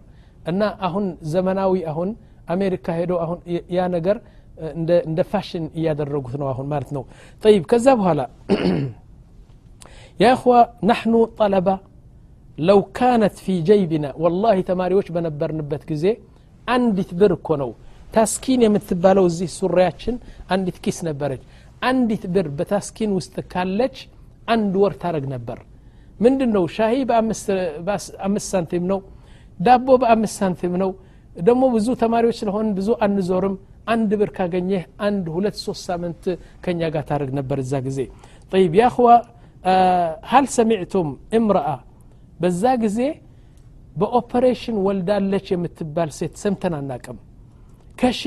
እና 0.52 0.62
አሁን 0.88 1.06
ዘመናዊ 1.34 1.74
አሁን 1.92 2.10
አሜሪካ 2.56 2.88
ሄዶ 3.00 3.14
አሁን 3.26 3.40
ያ 3.76 3.88
ነገር 3.96 4.18
እንደ 5.08 5.20
ፋሽን 5.32 5.66
እያደረጉት 5.78 6.36
ነው 6.42 6.48
አሁን 6.54 6.68
ማለት 6.72 6.92
ነው። 6.98 7.04
ጠይብ 7.44 7.64
ከዛ 7.72 7.88
በኋላ 8.00 8.22
ያ 10.24 10.28
እخዋ 10.36 10.54
ናحኑ 10.90 11.14
ጠለባ 11.40 11.68
لو 12.69 12.79
كانت 12.99 13.35
في 13.45 13.55
جيبنا 13.69 14.11
والله 14.23 14.57
تماريوش 14.71 15.07
بنبر 15.15 15.51
نبت 15.59 15.83
جزي 15.91 16.13
عندي 16.73 17.05
بر 17.21 17.35
كونو 17.49 17.71
ታስኪን 18.17 18.61
የምትባለው 18.65 19.25
እዚህ 19.31 19.49
ሱሪያችን 19.61 20.15
አንዲት 20.55 20.79
ኪስ 20.85 20.99
ነበረች 21.09 21.43
አንዲት 21.89 22.25
ብር 22.35 22.47
በታስኪን 22.59 23.11
ውስጥ 23.19 23.35
ካለች 23.53 23.97
አንድ 24.55 24.75
ወር 24.83 24.95
ታረግ 25.03 25.25
ነበር 25.35 25.59
ምንድን 26.25 26.51
ነው 26.57 26.65
ሻሂ 26.77 26.95
በአምስት 27.11 28.47
ሳንቲም 28.53 28.85
ነው 28.93 28.99
ዳቦ 29.67 29.89
በአምስት 30.03 30.37
ሳንቲም 30.43 30.75
ነው 30.83 30.91
ደግሞ 31.49 31.63
ብዙ 31.77 31.89
ተማሪዎች 32.03 32.37
ስለሆን 32.43 32.69
ብዙ 32.79 32.89
አንዞርም 33.07 33.55
አንድ 33.95 34.11
ብር 34.21 34.31
ካገኘህ 34.39 34.83
አንድ 35.07 35.25
ሁለት 35.37 35.57
ሶስት 35.67 35.83
ሳምንት 35.91 36.23
ከኛ 36.65 36.81
ጋር 36.97 37.05
ታደርግ 37.11 37.33
ነበር 37.39 37.59
እዛ 37.65 37.73
ጊዜ 37.87 37.99
ጠይብ 38.53 38.75
ያኽዋ 38.83 39.09
ሀል 40.33 40.47
ሰሚዕቱም 40.59 41.09
እምረአ 41.39 41.71
በዛ 42.40 42.64
ጊዜ 42.84 43.00
በኦፐሬሽን 43.96 44.78
ወልዳለች 44.88 45.48
የምትባል 45.54 46.10
ሴት 46.18 46.34
ሰምተን 46.42 46.74
አናቅም 46.80 47.18
ከሺ 48.02 48.22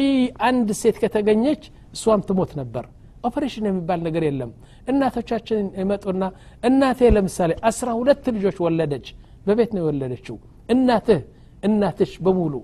አንድ 0.46 0.68
ሴት 0.80 0.96
ከተገኘች 1.02 1.62
እሷም 1.94 2.22
ትሞት 2.28 2.52
ነበር። 2.60 2.84
ኦፐሬሽን 3.24 3.66
የሚባል 3.68 4.00
ነገር 4.06 4.22
የለም። 4.26 4.50
እናቶቻችን 4.88 5.66
ይመጡና 5.80 6.22
እናቴ 6.62 7.10
ለምሳሌ 7.16 7.52
አስራ 7.70 7.88
ሁለት 7.98 8.24
ልጆች 8.36 8.56
ወለደች። 8.64 9.06
በቤት 9.46 9.70
ነው 9.76 9.82
የወለደችው። 9.82 10.36
እናትህ 10.74 11.20
እናትሽ 11.68 12.12
በሙሉ 12.24 12.54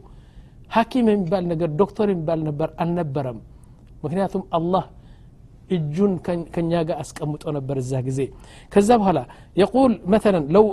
ሐኪም 0.77 1.07
የሚባል 1.13 1.45
ነገር 1.53 1.69
ዶክተር 1.81 2.09
የሚባል 2.13 2.41
ነበር 2.49 2.69
አልነበረም። 2.83 3.39
ምክንያቱም 4.05 4.43
አላህ 4.59 4.85
እጁን 5.71 6.13
ከኛ 6.55 6.73
ጋር 6.89 6.97
አስቀምጦ 7.03 7.45
ነበር 7.57 7.77
እዛ 7.83 7.93
ጊዜ። 8.09 8.21
ከዛ 8.73 8.89
በኋላ 9.01 9.21
የቁል 9.61 9.95
መተለን 10.13 10.45
ለው 10.55 10.67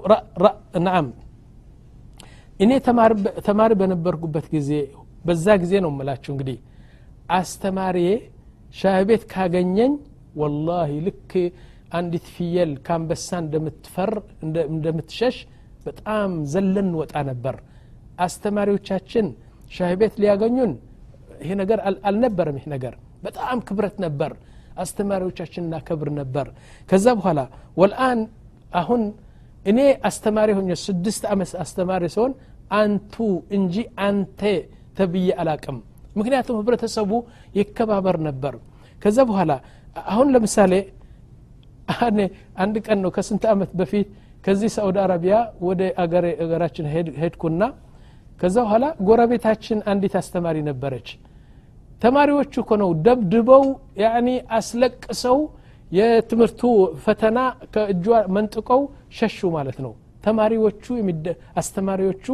ናም 0.88 1.07
እኔ 2.59 2.71
ተማሪ 3.47 3.71
በነበርኩበት 3.79 4.45
ጊዜ 4.55 4.71
በዛ 5.27 5.45
ጊዜ 5.63 5.73
ነው 5.85 5.91
ምላችሁ 5.97 6.31
እንግዲህ 6.33 6.57
አስተማሪዬ 7.38 8.09
ሻይ 8.75 9.03
ቤት 9.09 9.23
ካገኘኝ 9.31 9.93
ወላሂ 10.41 10.91
ልክ 11.07 11.31
አንዲት 11.97 12.25
ፍየል 12.35 12.71
ከአንበሳ 12.85 13.27
እንደምትፈር 13.43 14.12
እንደምትሸሽ 14.69 15.35
በጣም 15.85 16.31
ዘለን 16.53 16.89
ወጣ 17.01 17.13
ነበር። 17.29 17.55
አስተማሪዎቻችን 18.25 19.25
ሻይ 19.71 19.93
ቤት 20.01 20.15
ሊያገኙን 20.21 20.71
ይሄ 21.43 21.51
ነገር 21.62 21.79
አልነበረም። 22.09 22.57
ይህ 22.59 22.67
ነገር 22.75 22.93
በጣም 23.23 23.57
ክብረት 23.67 23.95
ነበር 24.05 24.31
አስተማሪዎቻችን 24.77 25.63
እናከብር 25.65 26.09
ነበር። 26.19 26.47
ከዛ 26.89 27.05
በኋላ 27.19 27.39
ወልአን 27.77 28.19
አሁን 28.81 29.01
እኔ 29.65 29.79
አስተማሪ 30.09 30.49
ሆኜ 30.57 30.69
ስድስት 30.83 31.23
ዓመት 31.33 31.51
አስተማሪ 31.63 32.03
ሲሆን 32.15 32.31
አንቱ 32.79 33.15
እንጂ 33.57 33.75
አንተ 34.07 34.41
ተብዬ 34.97 35.27
አላቅም። 35.41 35.77
ምክንያቱም 36.15 36.57
ህብረተሰቡ 36.61 37.11
ይከባበር 37.59 38.17
ነበር። 38.27 38.53
ከዛ 39.01 39.17
በኋላ 39.29 39.51
አሁን 40.11 40.27
ለምሳሌ 40.35 40.73
አንድ 42.63 42.75
ቀን 42.85 42.99
ነው 43.03 43.11
ከስንት 43.15 43.43
ዓመት 43.53 43.71
በፊት 43.79 44.07
ከዚህ 44.45 44.69
ሳዑዲ 44.75 44.97
አረቢያ 45.03 45.35
ወደ 45.67 45.81
አገራችን 46.03 46.85
ሄድኩና 47.21 47.63
ከዛ 48.41 48.55
በኋላ 48.65 48.85
ጎረቤታችን 49.07 49.79
አንዲት 49.91 50.15
አስተማሪ 50.21 50.57
ነበረች 50.69 51.07
ተማሪዎቹ 52.03 52.53
እኮ 52.63 52.72
ነው 52.81 52.89
ደብድበው 53.05 53.63
ያኒ 54.03 54.27
አስለቅሰው 54.57 55.38
የትምህርቱ 55.91 56.62
ፈተና 57.03 57.39
ከእጇ 57.74 58.05
መንጥቀው 58.36 58.81
ሸሹ 59.17 59.50
ማለት 59.55 59.77
ነው። 59.86 59.93
ተማሪዎቹ 60.25 60.86
አስተማሪዎቹ 61.62 62.25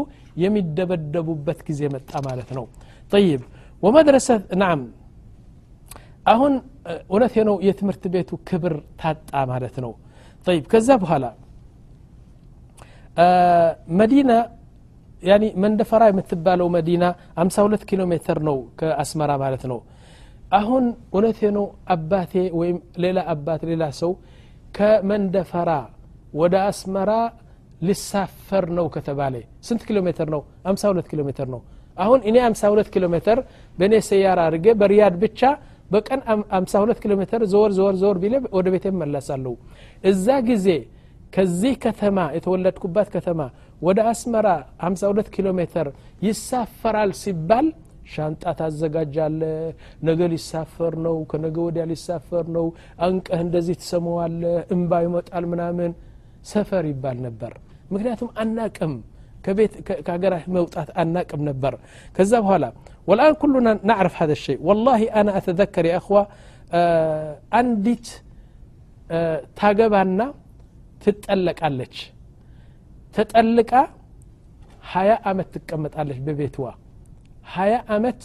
የሚደበደቡበት 0.44 1.60
ጊዜ 1.70 1.82
መጣ 1.96 2.12
ማለት 2.28 2.50
ነው። 2.58 2.66
ጠይብ 3.12 3.42
ወመድረሰ 3.84 4.28
ናም 4.62 4.82
አሁን 6.26 6.54
እውነቴ 7.08 7.36
ነው 7.50 7.56
የትምህርት 7.68 8.04
ቤቱ 8.14 8.32
ክብር 8.50 8.74
ታጣ 9.02 9.32
ማለት 9.52 9.76
ነው። 9.86 9.92
ጠይብ 10.48 10.64
ከዛ 10.72 10.90
በኋላ 11.04 11.26
መዲና 14.00 14.32
ያኒ 15.24 15.46
መንደፈራ 15.64 16.04
የምትባለው 16.10 16.68
መዲና 16.76 17.04
52 17.42 17.86
ኪሎ 17.90 18.02
ሜትር 18.12 18.38
ነው 18.50 18.58
ከአስመራ 18.80 19.32
ማለት 19.44 19.64
ነው። 19.72 19.80
አሁን 20.52 20.84
እውነቴ 21.14 21.40
ነው 21.58 21.66
አባቴ 21.96 22.34
ወይም 22.60 22.78
ሌላ 23.04 23.20
አባት 23.34 23.62
ሌላ 23.72 23.84
ሰው 24.02 24.12
ከመንደፈራ 24.78 25.72
ወደ 26.34 26.56
አስመራ 26.70 27.12
ሊሳፈር 27.88 28.66
ነው 28.78 28.86
ከተባለ 28.96 29.36
ስንት 29.68 29.84
ኪሎ 29.88 29.98
ሜትር 30.08 30.28
ነው? 30.34 30.42
52 30.66 31.08
ኪሎ 31.12 31.22
ሜትር 31.30 31.48
ነው። 31.54 31.62
አሁን 31.98 32.20
እኔ 32.30 32.36
52 32.46 32.90
ኪሎ 32.94 33.06
ሜትር 33.14 33.38
በእኔ 33.78 33.94
ሰያራ 34.10 34.40
አድርጌ 34.48 34.68
በሪያድ 34.82 35.16
ብቻ 35.24 35.42
በቀን 35.94 36.20
52 36.54 37.02
ኪሎ 37.04 37.14
ሜትር 37.22 37.42
ዘወር 37.54 37.72
ዘወር 37.78 37.96
ዘወር 38.02 38.18
ቢለ 38.24 38.36
ወደ 38.58 38.68
ቤቴ 38.74 38.86
መለሳለሁ 39.02 39.54
እዛ 40.12 40.28
ጊዜ 40.50 40.68
ከዚህ 41.36 41.74
ከተማ 41.86 42.20
የተወለድኩባት 42.38 43.08
ከተማ 43.16 43.42
ወደ 43.82 44.00
አስመራ 44.12 44.48
52 44.86 45.30
ኪሎ 45.36 45.48
ሜትር 45.60 45.88
ይሳፈራል 46.28 47.12
ሲባል 47.22 47.68
ሻንጣ 48.14 48.44
ታዘጋጃለ 48.60 49.42
ነገ 50.08 50.20
ሊሳፈር 50.34 50.94
ነው 51.06 51.16
ከነገ 51.32 51.58
ወዲያ 51.68 51.84
ሊሳፈር 51.92 52.46
ነው 52.56 52.66
አንቀህ 53.08 53.42
እንደዚህ 53.46 53.76
ትሰማዋለህ 53.82 54.58
እምባ 54.76 55.02
ይመጣል 55.06 55.46
ምናምን 55.54 55.92
ሰፈር 56.52 56.86
ይባል 56.92 57.18
ነበር 57.28 57.54
ምክንያቱም 57.94 58.30
አናቅም 58.44 58.94
ከቤት 59.46 59.74
ከሀገራ 60.06 60.36
መውጣት 60.56 60.90
አናቅም 61.02 61.42
ነበር 61.50 61.74
ከዛ 62.16 62.32
በኋላ 62.46 62.66
ወልአን 63.10 63.36
ኩሉና 63.42 63.70
ናዕርፍ 63.90 64.16
ሀደ 64.22 64.32
ሸይ 64.44 64.58
ወላሂ 64.70 65.02
አና 65.20 65.30
አተዘከር 65.40 65.86
የእኽዋ 65.92 66.18
አንዲት 67.60 68.08
ታገባና 69.60 70.20
ትጠለቃለች 71.04 71.96
ተጠልቃ 73.14 73.73
ሀያ 74.93 75.12
አመት 75.31 75.49
ትቀመጣለች 75.55 76.19
በቤትዋ 76.26 76.67
ሀያ 77.55 77.75
አመት 77.97 78.23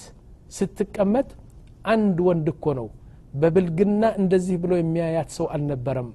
ስትቀመጥ 0.57 1.27
አንድ 1.93 2.17
ወንድ 2.27 2.47
እኮ 2.53 2.73
ነው 2.79 2.87
በብልግና 3.33 4.03
እንደዚህ 4.21 4.55
ብሎ 4.63 4.73
የሚያያት 4.79 5.29
ሰው 5.37 5.47
አልነበረም 5.55 6.09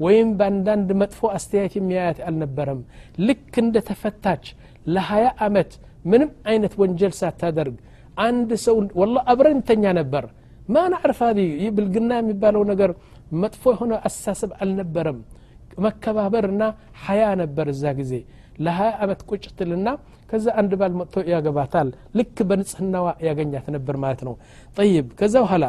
ወይም 0.00 0.30
በአንዳንድ 0.38 0.88
መጥፎ 1.02 1.20
አስተያየት 1.36 1.74
የሚያያት 1.78 2.18
አልነበረም 2.28 2.80
ልክ 3.26 3.54
እንደ 3.62 3.76
ተፈታች 3.88 4.44
ለሀያ 4.94 5.26
አመት 5.46 5.70
ምንም 6.10 6.30
አይነት 6.50 6.74
ወንጀል 6.82 7.12
ሳታደርግ 7.20 7.76
አንድ 8.26 8.50
ሰው 8.66 8.76
ወላ 9.00 9.16
አብረን 9.32 9.56
እንተኛ 9.58 9.84
ነበር 10.00 10.24
ማ 10.68 10.82
ናዕርፍ 10.92 11.18
ይህ 11.40 11.70
ብልግና 11.76 12.12
የሚባለው 12.20 12.62
ነገር 12.72 12.90
መጥፎ 13.42 13.64
የሆነ 13.74 13.94
አስተሳሰብ 14.08 14.50
አልነበረም 14.62 15.18
መከባበርና 15.77 16.63
ሀያ 17.03 17.23
ነበር 17.41 17.67
እዛ 17.73 17.83
ጊዜ። 17.99 18.13
ለሀያ 18.59 18.89
አመት 19.03 19.21
ቁጭ 19.29 19.43
ትልና 19.59 19.87
ከዛ 20.29 20.47
አንድ 20.59 20.71
ባል 20.79 20.93
መጥቶ 20.99 21.23
ያገባታል። 21.31 21.87
ልክ 22.17 22.37
በንጽህናዋ 22.49 23.07
ያገኛት 23.27 23.67
ነበር 23.75 23.95
ማለት 24.03 24.21
ነው። 24.27 24.35
ጠይብ 24.77 25.07
ከዛ 25.19 25.35
በኋላ 25.45 25.65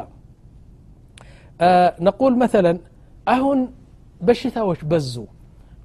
ነቁል 2.07 2.35
መተለን 2.41 2.79
አሁን 3.27 3.59
በሽታዎች 4.21 4.81
በዙ። 4.91 5.15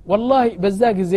ወላሂ 0.08 0.48
በዛ 0.64 0.82
ጊዜ 1.00 1.14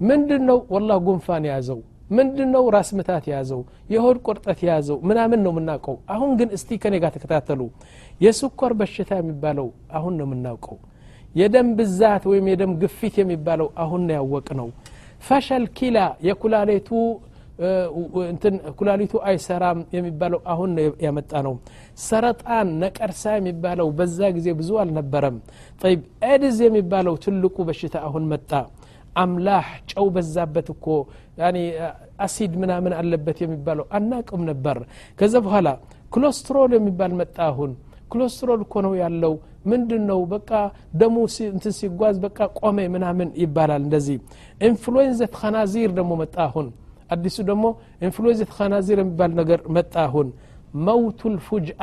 ምንድን 0.00 0.42
ነው 0.48 0.58
ወላ 0.74 0.92
ጉንፋን 1.06 1.44
የያዘው? 1.48 1.80
ምንድን 2.10 2.48
ነው 2.54 2.62
ራስ 2.74 2.88
ምታት 2.98 3.24
የያዘው? 3.28 3.60
የሆድ 3.92 4.16
ቁርጠት 4.26 4.58
የያዘው? 4.64 4.96
ምናምን 5.08 5.40
ነው 5.44 5.52
የምናውቀው። 5.54 5.96
አሁን 6.14 6.30
ግን 6.38 6.48
እስቲ 6.56 6.78
ከኔ 6.82 6.94
ጋር 7.02 7.10
ተከታተሉ። 7.16 7.60
የስኳር 8.20 8.72
በሽታ 8.80 9.10
የሚባለው 9.20 9.68
አሁን 9.92 10.14
ነው 10.18 10.26
የምናውቀው 10.28 10.76
የደም 11.35 11.69
ብዛት 11.79 12.23
ወይም 12.31 12.45
የደም 12.51 12.71
ግፊት 12.81 13.15
የሚባለው 13.21 13.67
አሁን 13.83 14.01
ነው 14.07 14.15
ያወቅ 14.19 14.47
ነው 14.59 14.67
ፈሸል 15.27 15.65
ኪላ 15.77 15.97
የኩላሌቱ 16.27 16.89
እንትን 18.31 18.55
ኩላሊቱ 18.79 19.13
አይሰራም 19.29 19.79
የሚባለው 19.95 20.39
አሁን 20.53 20.71
ያመጣ 21.05 21.31
ነው 21.47 21.53
ሰረጣን 22.07 22.67
ነቀርሳ 22.83 23.33
የሚባለው 23.37 23.87
በዛ 23.99 24.19
ጊዜ 24.35 24.47
ብዙ 24.59 24.69
አልነበረም 24.81 25.37
ጠይብ 25.81 26.01
ኤድዝ 26.31 26.59
የሚባለው 26.65 27.15
ትልቁ 27.23 27.65
በሽታ 27.69 27.95
አሁን 28.09 28.25
መጣ 28.33 28.51
አምላህ 29.15 29.67
ጨው 29.91 30.07
በዛበት 30.15 30.67
እኮ 30.75 30.85
አሲድ 32.25 32.53
ምናምን 32.63 32.93
አለበት 32.99 33.37
የሚባለው 33.43 33.85
አናቅም 33.97 34.43
ነበር 34.51 34.77
ከዛ 35.19 35.35
በኋላ 35.45 35.69
ኮሎስትሮል 36.11 36.71
የሚባል 36.77 37.13
መጣ 37.21 37.37
አሁን 37.51 37.71
ኮሌስትሮል 38.12 38.60
እኮ 38.64 38.74
ነው 38.86 38.92
ያለው 39.02 39.34
ምንድን 39.70 40.02
ነው 40.10 40.20
በቃ 40.32 40.50
ደሙ 41.00 41.16
እንትን 41.48 41.74
ሲጓዝ 41.78 42.16
በቃ 42.24 42.38
ቆመ 42.60 42.78
ምናምን 42.94 43.28
ይባላል 43.42 43.82
እንደዚህ 43.86 44.16
ኢንፍሉዌንዘት 44.68 45.34
ከናዚር 45.40 45.92
ደግሞ 45.98 46.12
መጣ 46.22 46.36
አሁን 46.48 46.68
አዲሱ 47.14 47.36
ደግሞ 47.50 47.64
ኢንፍሉዌንዘት 48.06 48.50
ከናዚር 48.56 48.98
የሚባል 49.02 49.32
ነገር 49.40 49.60
መጣ 49.76 49.94
አሁን 50.06 50.28
መውቱል 50.86 51.36
ፉጅአ 51.48 51.82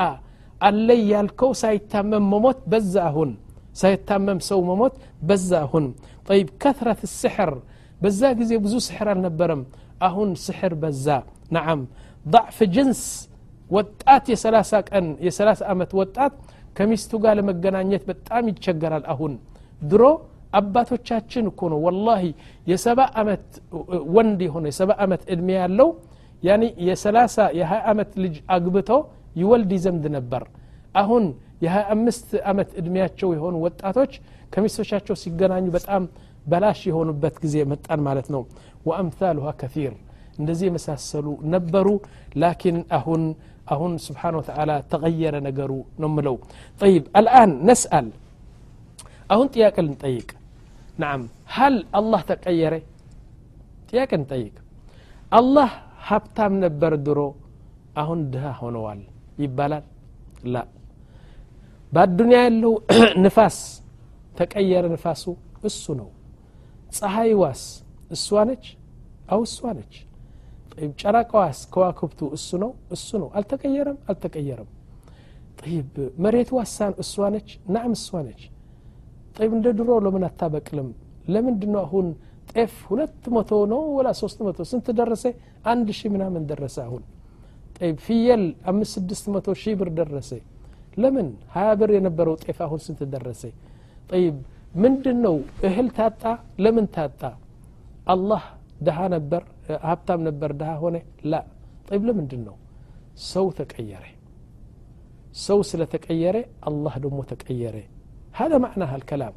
አለይ 0.60 1.00
ያልከው 1.12 1.52
ሳይታመም 1.62 2.24
መሞት 2.32 2.58
በዛ 2.72 2.94
አሁን 3.10 3.30
ሳይታመም 3.80 4.40
ሰው 4.48 4.60
መሞት 4.70 4.94
በዛ 5.28 5.50
አሁን 5.66 5.84
ጠይብ 6.28 6.48
ከትረት 6.62 7.02
ስሕር 7.12 7.52
በዛ 8.02 8.20
ጊዜ 8.40 8.52
ብዙ 8.64 8.74
ስሕር 8.86 9.08
አልነበረም 9.12 9.62
አሁን 10.08 10.30
ስሕር 10.44 10.74
በዛ 10.82 11.06
ነዓም 11.56 11.80
ضعፍ 12.26 12.58
ጅንስ 12.74 13.02
ወጣት 13.69 14.25
የሰላሳ 14.33 14.71
ቀን 14.89 15.05
የሰላሳ 15.27 15.61
ዓመት 15.73 15.91
ወጣት 15.99 16.33
ከሚስቱ 16.77 17.11
ጋር 17.23 17.33
ለመገናኘት 17.39 18.03
በጣም 18.09 18.43
ይቸገራል 18.51 19.05
አሁን 19.13 19.33
ድሮ 19.81 20.03
አባቶቻችን 20.59 21.45
እኮ 21.51 21.61
ነው 21.73 21.79
ወላሂ 21.85 22.23
የሰባ 22.67 22.99
ዓመት 23.21 23.45
ወንድ 24.17 24.39
የሆነ 24.47 24.65
የሰባ 24.71 24.91
ዓመት 25.05 25.23
እድሜ 25.33 25.49
ያለው 25.59 25.89
ያኒ 26.43 26.63
የሰላሳ 26.87 27.37
የሀያ 27.59 27.81
ዓመት 27.91 28.11
ልጅ 28.23 28.35
አግብቶ 28.55 28.91
ይወልድ 29.35 29.71
ይዘምድ 29.77 30.05
ነበር 30.17 30.43
አሁን 31.01 31.23
የሀያ 31.63 31.83
አምስት 31.95 32.29
ዓመት 32.51 32.69
እድሜያቸው 32.79 33.29
የሆኑ 33.35 33.55
ወጣቶች 33.65 34.13
ከሚስቶቻቸው 34.53 35.15
ሲገናኙ 35.23 35.65
በጣም 35.75 36.03
በላሽ 36.45 36.79
የሆኑበት 36.89 37.35
ጊዜ 37.43 37.55
መጣን 37.71 37.99
ማለት 38.07 38.27
ነው 38.35 38.41
ወአምታሉሃ 38.87 39.49
ከፊር 39.61 39.93
እንደዚህ 40.39 40.65
የመሳሰሉ 40.69 41.27
ነበሩ 41.53 41.87
ላኪን 42.43 42.77
አሁን 42.97 43.21
أهون 43.72 43.92
سبحانه 44.08 44.38
وتعالى 44.40 44.76
تغير 44.94 45.34
نجرو 45.46 45.80
نملو. 46.02 46.36
طيب 46.82 47.02
الآن 47.20 47.50
نسأل. 47.68 48.06
أهون 49.32 49.46
تياك 49.54 49.76
نتيك 49.78 50.28
نعم. 51.02 51.20
هل 51.56 51.74
الله 51.98 52.20
تغير 52.20 52.74
تياك 53.88 54.14
نتيك 54.22 54.54
الله 55.38 55.70
هبتام 56.08 56.52
نبر 56.64 56.92
درو 57.06 57.28
أهون 58.00 58.20
دها 58.32 58.52
هونوال. 58.60 59.00
يبالا 59.42 59.78
لا. 60.52 60.62
بعد 61.94 62.08
الدنيا 62.10 62.46
اللو 62.50 62.72
نفاس. 63.26 63.58
تغير 64.36 64.84
نفاسو؟ 64.94 65.34
السنو. 65.64 66.08
صحيح 67.00 67.36
واس 67.42 67.62
السوانج 68.14 68.62
أو 69.32 69.42
السوانج 69.42 69.92
ጨረቃዋስ 71.00 71.60
ከዋክብቱ 71.72 72.20
እሱ 72.36 72.48
ነው 72.62 72.70
እሱ 72.94 73.08
ነው። 73.22 73.28
አልተቀየረም 73.38 73.98
አልተቀየረም። 74.10 74.68
ይብ 75.68 75.94
መሬቱ 76.24 76.50
ዋሳን 76.58 76.92
እሷ 77.02 77.14
ነች 77.34 77.48
ናም 77.74 77.92
እሷ 77.96 78.08
ነች። 78.26 78.42
ጠይብ 79.36 79.52
እንደ 79.56 79.66
ድሮ 79.78 79.90
ለምን 80.04 80.22
አታበቅልም? 80.28 80.88
ለምንድን 81.28 81.70
ነው 81.74 81.82
አሁን 81.86 82.06
ጤፍ 82.52 82.72
ሁለት 82.88 83.24
መቶ 83.34 83.50
ነው 83.72 83.82
ወላ 83.96 84.08
ሶስት 84.20 84.38
መቶ? 84.46 84.58
ስንት 84.70 84.86
ደረሰ? 84.98 85.24
አንድ 85.64 85.88
ሺህ 85.98 86.08
ምናምን 86.14 86.42
ደረሰ 86.50 86.76
አሁን። 86.86 87.02
ጠይብ 87.76 87.96
ፍየል 88.06 88.42
አምስት 88.70 88.92
ስድስት 88.96 89.24
መቶ 89.34 89.46
ሺህ 89.62 89.74
ብር 89.80 89.90
ደረሰ። 89.98 90.30
ለምን? 90.96 91.28
ሀያ 91.54 91.68
ብር 91.80 91.90
የነበረው 91.96 92.34
ጤፍ 92.42 92.58
አሁን 92.66 92.80
ስንት 92.86 93.00
ደረሰ? 93.14 93.42
ጠይብ 94.10 94.34
ምንድን 94.74 95.18
ነው 95.26 95.36
እህል 95.66 95.88
ታጣ? 95.96 96.22
ለምን 96.58 96.86
ታጣ? 96.96 97.22
አላህ 98.06 98.42
ደሃ 98.80 98.98
ነበር። 99.14 99.42
ሀብታም 99.89 100.21
ነበር 100.27 100.49
ድሃ 100.61 100.71
ሆነ 100.83 100.95
ላ 101.31 101.35
طيب 101.89 102.01
ለምንድን 102.09 102.41
ነው 102.47 102.55
ሰው 103.31 103.45
ተቀየረ 103.57 104.03
ሰው 105.45 105.59
ስለተቀየረ 105.69 106.37
አላህ 106.69 106.93
ደግሞ 107.05 107.19
ተቀየረ 107.31 107.77
هذا 108.39 108.57
معناها 108.65 108.95
الكلام 108.99 109.33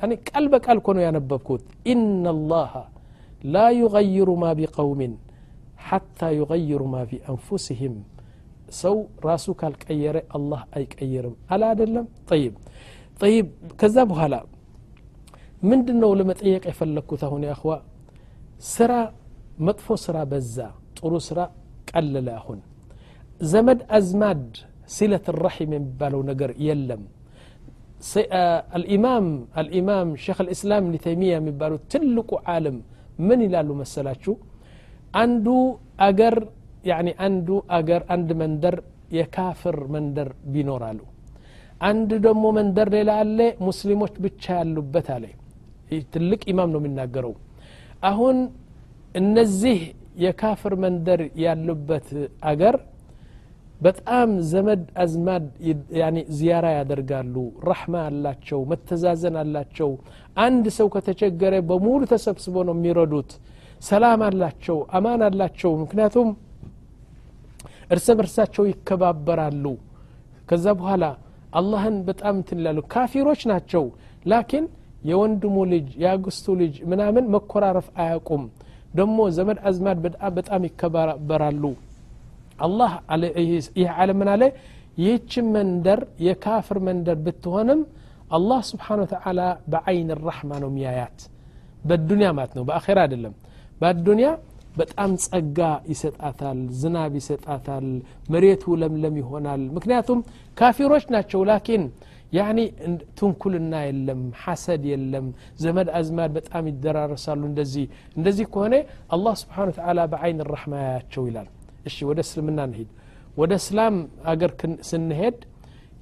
يعني 0.00 0.14
قال 0.34 0.44
بقال 0.54 0.78
كونو 0.86 1.00
ينببكوت 1.08 1.62
إن 1.92 2.24
الله 2.34 2.72
لا 3.54 3.66
يغير 3.82 4.28
ما 4.42 4.50
بقوم 4.60 5.00
حتى 5.88 6.28
يغير 6.40 6.80
ما 6.94 7.02
بأنفسهم 7.10 7.94
ሰው 8.82 8.96
ራሱ 9.28 9.46
ካልቀየረ 9.60 10.16
አላህ 10.36 10.60
አይቀይርም 10.76 11.34
አላ 11.54 11.62
አደለም 11.72 12.06
ጠይብ 12.30 12.54
ጠይብ 13.22 13.46
ከዛ 13.80 13.96
በኋላ 14.10 14.34
ምንድን 15.70 15.98
ነው 16.02 16.10
ለመጠየቅ 16.20 16.62
የፈለግኩት 16.70 17.22
አሁን 17.28 17.42
ያኽዋ 17.50 17.72
ስራ 18.74 18.92
መጥፎ 19.67 19.87
ስራ 20.05 20.17
በዛ 20.31 20.57
ጥሩ 20.99 21.13
ስራ 21.29 21.39
ቀለለ 21.91 22.27
አሁን። 22.39 22.59
ዘመድ 23.53 23.79
አዝማድ 23.97 24.45
ሲለት 24.95 25.27
ራሒም 25.43 25.71
የሚባለው 25.77 26.21
ነገር 26.31 26.51
የለም። 26.67 27.03
الإمام 28.79 29.25
الإمام 29.61 30.07
شيخ 30.25 30.37
الإسلام 30.45 30.81
ابن 30.85 30.95
تيمية 31.05 31.37
مبارو 31.47 31.77
تلك 31.93 32.29
عالم 32.49 32.77
من 33.27 33.39
إلى 33.47 33.59
لمسلاتشو 33.67 34.33
عنده 35.21 35.59
أجر 36.09 36.35
يعني 36.91 37.11
عنده 37.23 37.55
أجر 37.79 38.01
عند 38.13 38.29
مندر 38.41 38.75
يكافر 39.19 39.77
مندر 39.93 40.27
بنورالو 40.53 41.05
عند 41.87 42.11
دمو 42.25 42.49
مندر 42.57 42.87
لا 43.09 43.47
مسلموش 43.67 44.11
بتشال 44.23 44.67
لبت 44.75 45.07
عليه 45.15 45.35
تلك 46.13 46.41
إمام 46.51 46.73
من 46.85 46.93
ناقرو 46.99 47.33
أهون 48.09 48.37
እነዚህ 49.15 49.79
የካፍር 50.23 50.73
መንደር 50.83 51.21
ያሉበት 51.43 52.07
አገር 52.49 52.75
በጣም 53.81 54.29
ዘመድ 54.49 54.81
አዝማድ 55.03 55.45
ዚያራ 56.37 56.65
ያደርጋሉ። 56.75 57.35
ረሕማ 57.69 57.93
አላቸው 58.09 58.59
መተዛዘን 58.71 59.35
አላቸው። 59.41 59.89
አንድ 60.37 60.65
ሰው 60.77 60.87
ከተቸገረ 60.95 61.53
በሙሉ 61.69 62.01
ተሰብስቦ 62.11 62.55
ነው 62.67 62.75
የሚረዱት። 62.77 63.31
ሰላም 63.81 64.21
አላቸው 64.27 64.77
አማን 64.97 65.21
አላቸው። 65.27 65.71
ምክንያቱም 65.83 66.29
እርስ 67.91 68.07
በርሳቸው 68.19 68.65
ይከባበራሉ። 68.71 69.65
ከዛ 70.49 70.67
በኋላ 70.79 71.03
አላህን 71.59 71.97
በጣም 72.07 72.33
እንትን 72.39 72.59
ይላሉ። 72.61 72.79
ካፊሮች 72.93 73.41
ናቸው። 73.51 73.83
ላኪን 74.25 74.65
የወንድሙ 75.09 75.57
ልጅ 75.71 75.87
የአግስቱ 76.01 76.55
ልጅ 76.61 76.75
ምናምን 76.91 77.25
መኮራረፍ 77.35 77.87
አያቁም 78.01 78.43
ደግሞ 78.94 79.18
ዘመድ 79.36 79.58
አዝማድ 79.68 79.98
በጣም 80.36 80.62
ይከባበራሉ 80.68 81.64
አላህ 82.66 82.92
ይህ 83.78 83.88
ዓለም 83.96 84.18
ምን 84.20 84.28
አለ 84.34 84.44
ይህች 85.02 85.32
መንደር 85.54 86.00
የካፍር 86.26 86.78
መንደር 86.86 87.16
ብትሆንም 87.24 87.80
አላህ 88.36 88.60
ስብሓን 88.70 89.00
ወተዓላ 89.04 89.40
በአይን 89.72 90.08
ራሕማ 90.28 90.52
ነው 90.62 90.70
የሚያያት 90.72 91.18
በዱንያ 91.88 92.28
ማለት 92.38 92.52
ነው 92.58 92.64
በአኼራ 92.68 92.98
አይደለም 93.04 93.34
በአዱንያ 93.80 94.28
በጣም 94.76 95.10
ጸጋ 95.24 95.58
ይሰጣታል 95.92 96.58
ዝናብ 96.80 97.12
ይሰጣታል 97.20 97.86
መሬቱ 98.32 98.74
ለምለም 98.80 99.14
ይሆናል 99.20 99.62
ምክንያቱም 99.76 100.18
ካፊሮች 100.56 101.04
ናቸው 101.14 101.40
ላኪን 101.50 101.84
ያኒ 102.32 102.58
ትንኩልና 103.18 103.74
የለም 103.86 104.22
ሐሰድ 104.42 104.84
የለም 104.92 105.26
ዘመድ 105.62 105.90
አዝማድ 105.98 106.30
በጣም 106.38 106.64
ይደራረሳሉ 106.70 107.42
እንደዚህ 107.50 107.84
እንደዚህ 108.16 108.48
ከሆነ 108.54 108.74
አላህ 109.16 109.34
ስብሓን 109.42 109.70
ተዓላ 109.76 110.08
በአይን 110.12 110.40
ራሕማ 110.54 110.74
ያያቸው 110.84 111.24
ይላል 111.28 111.48
እሺ 111.88 111.98
ወደ 112.10 112.20
እስልምና 112.26 112.60
እንሂድ 112.68 112.90
ወደ 113.36 113.52
እስላም 113.62 113.96
አገር 114.32 114.52
ስንሄድ 114.90 115.38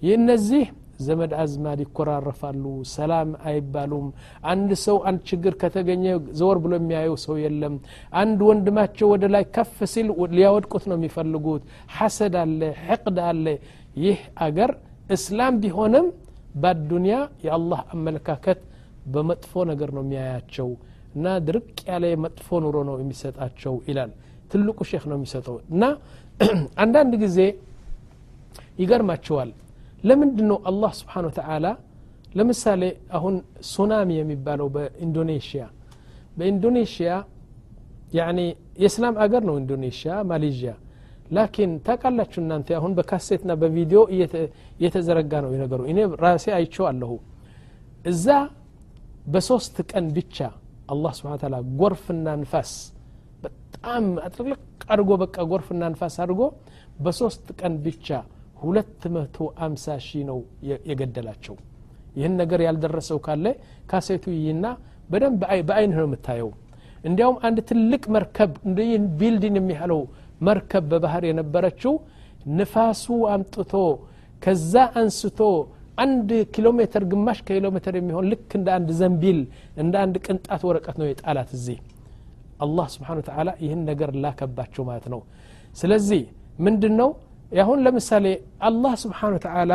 የእነዚህ 0.03 0.65
ዘመድ 1.05 1.33
አዝማድ 1.43 1.79
ይኮራረፋሉ 1.85 2.65
ሰላም 2.93 3.31
አይባሉም 3.49 4.05
አንድ 4.51 4.71
ሰው 4.85 4.97
አንድ 5.09 5.21
ችግር 5.31 5.55
ከተገኘ 5.63 6.05
ዘወር 6.39 6.59
ብሎ 6.65 6.73
የሚያየው 6.79 7.17
ሰው 7.25 7.37
የለም 7.43 7.75
አንድ 8.21 8.41
ወንድማቸው 8.49 9.09
ወደ 9.15 9.25
ላይ 9.35 9.45
ከፍ 9.57 9.79
ሲል 9.93 10.09
ሊያወድቁት 10.37 10.85
ነው 10.91 10.97
የሚፈልጉት 10.99 11.63
ሐሰድ 11.97 12.37
አለ 12.43 12.61
ሕቅድ 12.85 13.19
አለ 13.31 13.47
ይህ 14.05 14.21
አገር 14.47 14.73
እስላም 15.11 15.55
ቢሆንም 15.63 16.07
በአዱንያ 16.63 17.15
የአላህ 17.47 17.81
አመለካከት 17.95 18.61
በመጥፎ 19.15 19.65
ነገር 19.71 19.91
ነው 19.97 20.03
የሚያያቸው 20.05 20.69
እና 21.17 21.27
ድርቅ 21.47 21.77
ያለ 21.91 22.05
መጥፎ 22.25 22.59
ኑሮ 22.65 22.77
ነው 22.89 22.97
የሚሰጣቸው 23.03 23.75
ይላል 23.89 24.13
ትልቁ 24.53 24.79
ሼክ 24.91 25.05
ነው 25.11 25.17
የሚሰጠው 25.19 25.57
እና 25.73 25.83
አንዳንድ 26.85 27.13
ጊዜ 27.25 27.39
ይገርማቸዋል 28.83 29.51
ለምንድ 30.05 30.39
ነው 30.51 30.59
አላህ 30.71 30.93
ስብሓን 31.01 31.27
ወተዓላ 31.31 31.67
ለምሳሌ 32.39 32.83
አሁን 33.17 33.35
ሱናሚ 33.73 34.11
የሚባለው 34.19 34.69
በኢንዶኔሽያ 34.77 35.65
በኢንዶኔሽያ 36.39 37.11
ያኒ 38.19 38.41
የእስላም 38.83 39.15
አገር 39.25 39.43
ነው 39.49 39.55
ኢንዶኔሽያ 39.61 40.15
ማሌዥያ 40.31 40.73
ላኪን 41.30 41.72
ታውቃላችሁ 41.86 42.40
እናንተ 42.44 42.70
አሁን 42.78 42.92
በካሴትና 42.98 43.52
በቪዲዮ 43.62 44.00
እየተዘረጋ 44.78 45.34
ነው 45.46 45.52
የነገሩ። 45.56 45.82
እኔ 45.92 46.00
ራሴ 46.24 46.46
አይቸው 46.58 46.86
አለሁ 46.92 47.12
እዛ 48.06 48.28
በሶስት 49.34 49.76
ቀን 49.92 50.06
ብቻ 50.16 50.38
አላህ 50.94 51.12
ስብሓን 51.18 51.40
ታላ 51.42 51.56
ጎርፍና 51.80 52.28
ንፋስ 52.42 52.72
በጣም 53.44 54.06
አጥልቅልቅ 54.26 54.62
አድርጎ 54.94 55.12
በቃ 55.24 55.38
ጎርፍና 55.52 55.84
ንፋስ 55.94 56.16
አድርጎ 56.24 56.42
በሶስት 57.06 57.48
ቀን 57.60 57.74
ብቻ 57.86 58.08
ሁለት 58.62 59.04
መቶ 59.16 59.36
አምሳ 59.66 59.86
ሺህ 60.06 60.24
ነው 60.30 60.40
የገደላቸው። 60.90 61.56
ይህን 62.16 62.34
ነገር 62.42 62.60
ያልደረሰው 62.66 63.20
ካለ 63.26 63.46
ካሴቱ 63.92 64.26
ይህና 64.38 64.66
በደንብ 65.10 65.38
በአይን 65.68 65.92
ነው 65.98 66.06
የምታየው። 66.08 66.50
እንዲያውም 67.04 67.38
አንድ 67.48 67.58
ትልቅ 67.70 68.04
መርከብ 68.16 68.52
እንደ 68.68 68.80
ቢልዲን 69.20 69.56
የሚያለው 69.60 70.02
መርከብ 70.47 70.85
በባህር 70.91 71.25
የነበረችው 71.29 71.95
ንፋሱ 72.59 73.05
አምጥቶ 73.35 73.75
ከዛ 74.43 74.75
አንስቶ 75.01 75.41
አንድ 75.99 76.31
ኪሎ 76.55 76.69
ሜትር 76.79 77.03
ግማሽ 77.11 77.39
ኪሎ 77.49 77.67
ሜትር 77.75 77.95
የሚሆን 77.99 78.25
ልክ 78.31 78.49
እንደ 78.59 78.69
አንድ 78.77 78.89
ዘንቢል 79.01 79.39
እንደ 79.83 79.95
አንድ 80.05 80.15
ቅንጣት 80.27 80.63
ወረቀት 80.69 80.97
ነው 81.01 81.07
የጣላት 81.11 81.51
እዚህ 81.59 81.79
አላህ 82.65 82.87
ስብሓን 82.95 83.21
ተዓላ 83.29 83.51
ይህን 83.65 83.81
ነገር 83.91 84.11
ላከባቸው 84.25 84.83
ማለት 84.91 85.07
ነው 85.15 85.21
ስለዚህ 85.81 86.23
ምንድን 86.67 86.95
ነው 87.01 87.11
አሁን 87.63 87.79
ለምሳሌ 87.87 88.27
አላህ 88.69 88.93
ስብሓን 89.05 89.35
ተዓላ 89.45 89.73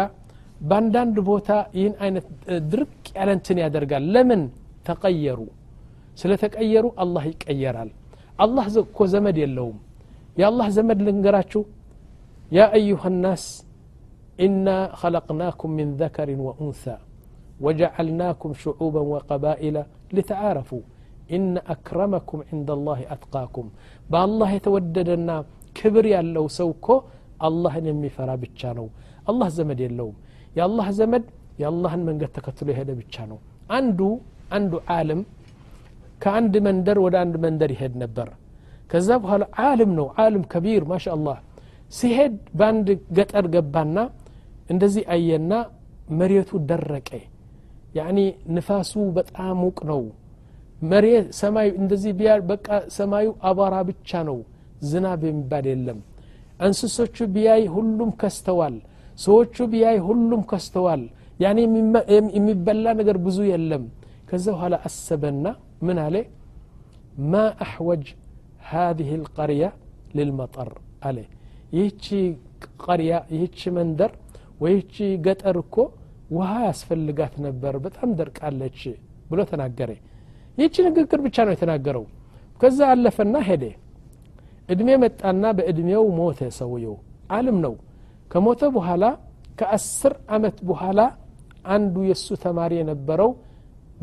በአንዳንድ 0.69 1.17
ቦታ 1.29 1.49
ይህን 1.77 1.93
አይነት 2.05 2.25
ድርቅ 2.71 3.05
ያለ 3.17 3.29
እንትን 3.37 3.57
ያደርጋል 3.63 4.05
ለምን 4.15 4.41
ተቀየሩ 4.89 5.39
ስለተቀየሩ 6.21 6.85
አላህ 7.03 7.23
ይቀየራል 7.31 7.89
አላህ 8.45 8.65
እኮ 8.83 9.07
ዘመድ 9.13 9.37
የለውም 9.43 9.77
የአላህ 10.39 10.67
ዘመድ 10.77 10.99
ልንገራችሁ 11.07 11.61
ያ 12.57 12.61
አዩሃ 12.77 13.03
ናስ 13.23 13.45
ኢና 14.45 14.67
خلقناكم 15.01 15.69
من 15.79 15.87
ذكر 16.01 16.29
وأنثى 16.45 16.97
وجعلناكم 17.65 18.49
شعوبا 18.63 19.01
وقبائل 19.13 19.75
لتعارفوا 20.15 20.83
إن 21.35 21.53
أكرمكم 21.75 22.37
عند 22.51 22.69
الله 22.77 22.99
أتقاكم 23.15 23.65
بالله 24.11 24.49
يتوددنا 24.57 25.35
كبر 25.77 26.05
ያለው 26.15 26.45
ሰው 26.57 26.67
እኮ 26.75 26.87
አላህን 27.47 27.85
የሚፈራ 27.91 28.29
ብቻ 28.43 28.61
ነው 28.79 28.87
አላህ 29.29 29.47
ዘመድ 29.57 29.79
የለውም 29.85 30.15
የአላህ 30.57 30.87
ዘመድ 30.99 31.23
የአላህን 31.61 32.01
መንገድ 32.09 32.29
ተከትሎ 32.37 32.67
የሄደ 32.73 32.89
ብቻ 33.01 33.15
ነው 33.31 33.39
አንዱ 33.77 33.99
አንዱ 34.57 34.73
ዓለም 34.97 35.21
ከአንድ 36.23 36.53
መንደር 36.67 36.97
ወደ 37.05 37.15
አንድ 37.23 37.35
መንደር 37.45 37.71
ይሄድ 37.75 37.93
ነበር 38.03 38.29
ከዛ 38.91 39.09
በኋላ 39.23 39.43
ዓለም 39.63 39.91
ነው 39.99 40.07
ዓለም 40.23 40.43
ከቢር 40.53 40.83
ማሻ 40.91 41.05
አላህ 41.15 41.37
ሲሄድ 41.91 42.33
በአንድ 42.59 42.87
ገጠር 43.17 43.45
ገባና 43.55 43.97
እንደዚህ 44.73 45.03
አየና 45.15 45.53
መሬቱ 46.19 46.51
ደረቀ 46.69 47.09
ያኒ 47.97 48.19
ንፋሱ 48.55 48.93
በጣም 49.17 49.55
ሙቅ 49.63 49.79
ነው 49.91 50.01
መሬት 50.91 51.27
ሰማይ 51.39 51.67
እንደዚህ 51.81 52.11
ቢያ 52.19 52.33
በቃ 52.51 52.67
ሰማዩ 52.97 53.27
አቧራ 53.49 53.75
ብቻ 53.89 54.19
ነው 54.29 54.37
ዝናብ 54.89 55.21
የሚባል 55.29 55.65
የለም 55.71 55.99
እንስሶቹ 56.59 57.17
ቢያይ 57.35 57.63
ሁሉም 57.75 58.09
ከስተዋል 58.21 58.75
ሰዎቹ 59.19 59.55
ቢያይ 59.73 59.97
ሁሉም 60.07 60.41
ከስተዋል 60.51 61.01
ያኔ 61.43 61.57
የሚበላ 62.37 62.85
ነገር 62.99 63.17
ብዙ 63.25 63.39
የለም 63.51 63.83
ከዛ 64.29 64.45
በኋላ 64.55 64.75
አሰበና 64.87 65.45
ምን 65.87 65.97
አለ 66.05 66.15
ማ 67.31 67.43
አሕወጅ 67.65 68.05
هذه 68.73 69.09
القرية 69.19 69.69
للمطر 70.17 70.69
عليه 71.07 71.29
ይህቺ 71.75 72.05
ቀርያ 72.83 73.11
ይህቺ 73.33 73.59
መንደር 73.77 74.11
ወይቺ 74.63 74.95
ገጠር 75.25 75.57
እኮ 75.63 75.75
ውሃ 76.37 76.51
ያስፈልጋት 76.69 77.33
ነበር 77.45 77.73
በጣም 77.85 78.09
ደርቃለች 78.19 78.79
ብሎ 79.29 79.39
ተናገረ 79.51 79.91
ይህቺ 80.59 80.75
ንግግር 80.87 81.19
ብቻ 81.25 81.37
ነው 81.47 81.53
የተናገረው 81.55 82.05
ከዛ 82.61 82.79
አለፈና 82.93 83.35
ሄደ 83.49 83.63
እድሜ 84.73 84.89
መጣና 85.03 85.43
በእድሜው 85.57 86.03
ሞተ 86.19 86.49
ሰውየው 86.59 86.95
አልም 87.37 87.57
ነው 87.65 87.75
ከሞተ 88.33 88.63
በኋላ 88.77 89.05
ከአስር 89.59 90.13
አመት 90.35 90.57
በኋላ 90.69 90.99
አንዱ 91.75 91.95
የእሱ 92.09 92.27
ተማሪ 92.45 92.73
የነበረው 92.81 93.31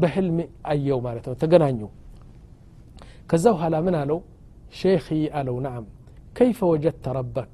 በህልም 0.02 0.38
አየው 0.72 0.98
ማለት 1.06 1.26
ነው 1.30 1.36
ተገናኙ 1.42 1.80
ከዛ 3.30 3.44
በኋላ 3.54 3.76
ምን 3.86 3.94
አለው 4.00 4.18
ሼኺ 4.78 5.06
አለው 5.38 5.56
ናዓም 5.66 5.86
ከይፈ 6.38 6.60
ወጀድተ 6.72 7.14
ረበክ 7.18 7.52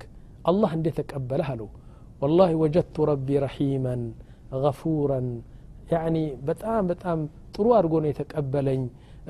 አላህ 0.50 0.70
እንዴት 0.78 0.96
ተቀበለህ 1.00 1.48
አለው 1.54 1.68
ወላሂ 2.22 2.52
ወጀድቱ 2.62 3.04
ረቢ 3.10 3.28
ረሒመን 3.44 4.02
ገፉረን 4.64 5.28
ያኒ 5.92 6.16
በጣም 6.48 6.82
በጣም 6.90 7.18
ጥሩ 7.54 7.66
አድርጎ 7.78 7.94
ነው 8.02 8.10
የተቀበለኝ 8.12 8.82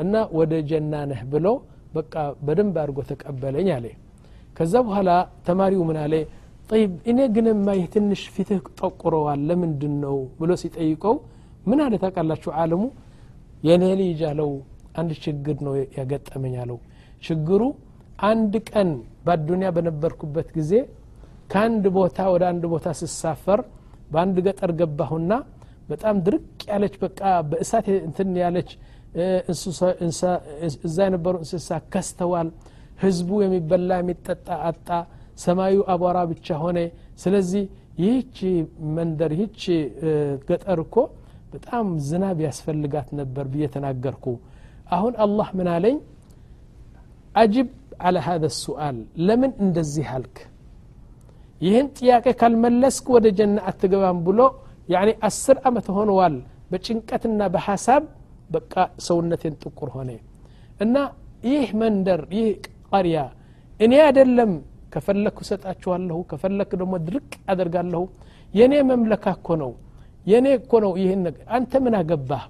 እና 0.02 0.14
ወደ 0.38 0.52
ጀና 0.70 0.94
ነህ 1.10 1.20
ብሎ 1.32 1.46
በቃ 1.96 2.14
በደንብ 2.46 2.76
አድርጎ 2.82 2.98
ተቀበለኝ 3.10 3.68
አለ 3.76 3.86
ከዛ 4.56 4.74
በኋላ 4.86 5.10
ተማሪው 5.46 5.82
ምን 5.88 5.98
አለ 6.04 6.14
ጠይብ 6.70 6.92
እኔ 7.10 7.20
ግንማ 7.36 7.68
ይህ 7.78 7.86
ትንሽ 7.94 8.22
ፊትህ 8.34 8.60
ጠቁረዋል 8.80 9.40
ለምንድን 9.48 9.94
ነው 10.04 10.16
ብሎ 10.38 10.52
ሲጠይቀው 10.62 11.16
ምን 11.70 11.80
አለ 11.84 11.94
ታውቃላችሁ 12.02 12.52
አለሙ 12.62 12.82
የእኔ 13.68 13.84
ልጅ 14.00 14.20
አለው 14.30 14.50
አንድ 15.00 15.12
ችግር 15.24 15.56
ነው 15.66 15.74
ያገጠመኝ 15.98 16.54
አለው 16.62 16.78
ችግሩ 17.21 17.61
አንድ 18.29 18.53
ቀን 18.69 18.89
በአዱኒያ 19.25 19.69
በነበርኩበት 19.75 20.47
ጊዜ 20.57 20.71
ከአንድ 21.51 21.85
ቦታ 21.97 22.19
ወደ 22.33 22.43
አንድ 22.51 22.63
ቦታ 22.73 22.87
ስሳፈር 23.01 23.59
በአንድ 24.11 24.37
ገጠር 24.45 24.71
ገባሁና 24.79 25.31
በጣም 25.89 26.15
ድርቅ 26.25 26.45
ያለች 26.71 26.95
በቃ 27.03 27.19
በእሳት 27.49 27.85
እንትን 27.99 28.29
ያለች 28.43 28.69
እዛ 30.85 30.97
የነበሩ 31.05 31.33
እንስሳ 31.43 31.69
ከስተዋል። 31.93 32.49
ህዝቡ 33.03 33.29
የሚበላ 33.43 33.91
የሚጠጣ 34.01 34.47
አጣ። 34.69 34.87
ሰማዩ 35.37 35.77
አቧራ 35.93 36.17
ብቻ 36.31 36.47
ሆነ። 36.61 36.77
ስለዚህ 37.23 37.63
ይህች 38.01 38.37
መንደር 38.95 39.31
ይህች 39.35 39.61
ገጠር 40.49 40.79
እኮ 40.85 40.95
በጣም 41.53 41.85
ዝናብ 42.07 42.37
ያስፈልጋት 42.45 43.09
ነበር 43.19 43.45
ብዬ 43.53 43.65
ተናገርኩ። 43.75 44.25
አሁን 44.91 45.13
አላህ 45.25 45.47
ምን 45.59 45.67
አለኝ 45.75 45.97
አጅብ 47.37 47.67
አለ 47.99 48.17
ሀዘ 48.25 48.43
ሱአል። 48.57 48.97
ለምን 49.27 49.51
እንደዚህ 49.63 50.07
አልክ? 50.15 50.37
ይህን 51.61 51.87
ጥያቄ 51.97 52.25
ካልመለስክ 52.39 53.05
ወደ 53.15 53.27
ጀና 53.37 53.57
አትገባም 53.69 54.19
ብሎ 54.27 54.39
ያኒ 54.93 55.09
አስር 55.27 55.57
ዓመት 55.67 55.87
ሆነዋል። 55.95 56.35
በጭንቀትና 56.71 57.41
በሐሳብ 57.53 58.03
በቃ 58.51 58.73
ሰውነቴን 59.07 59.55
ጥቁር 59.63 59.89
ሆነ። 59.95 60.09
እና 60.83 60.95
ይህ 61.47 61.67
መንደር 61.81 62.21
ይህ 62.37 62.47
ቀሪያ 62.91 63.17
እኔ 63.79 63.93
አይደለም 64.05 64.51
ከፈለክ 64.93 65.37
እሰጣችኋለሁ 65.43 66.17
ከፈለክ 66.29 66.71
ደግሞ 66.81 66.93
ድርቅ 67.07 67.31
አደርጋለሁ። 67.51 68.03
የእኔ 68.53 68.73
መምለካ 68.91 69.25
እኮ 69.37 69.47
ነው። 69.63 69.71
የእኔ 70.25 70.47
እኮ 70.59 70.71
ነው 70.85 70.91
ይህን 71.01 71.23
አንተ 71.57 71.73
ምን 71.85 71.95
አገባህ? 71.99 72.43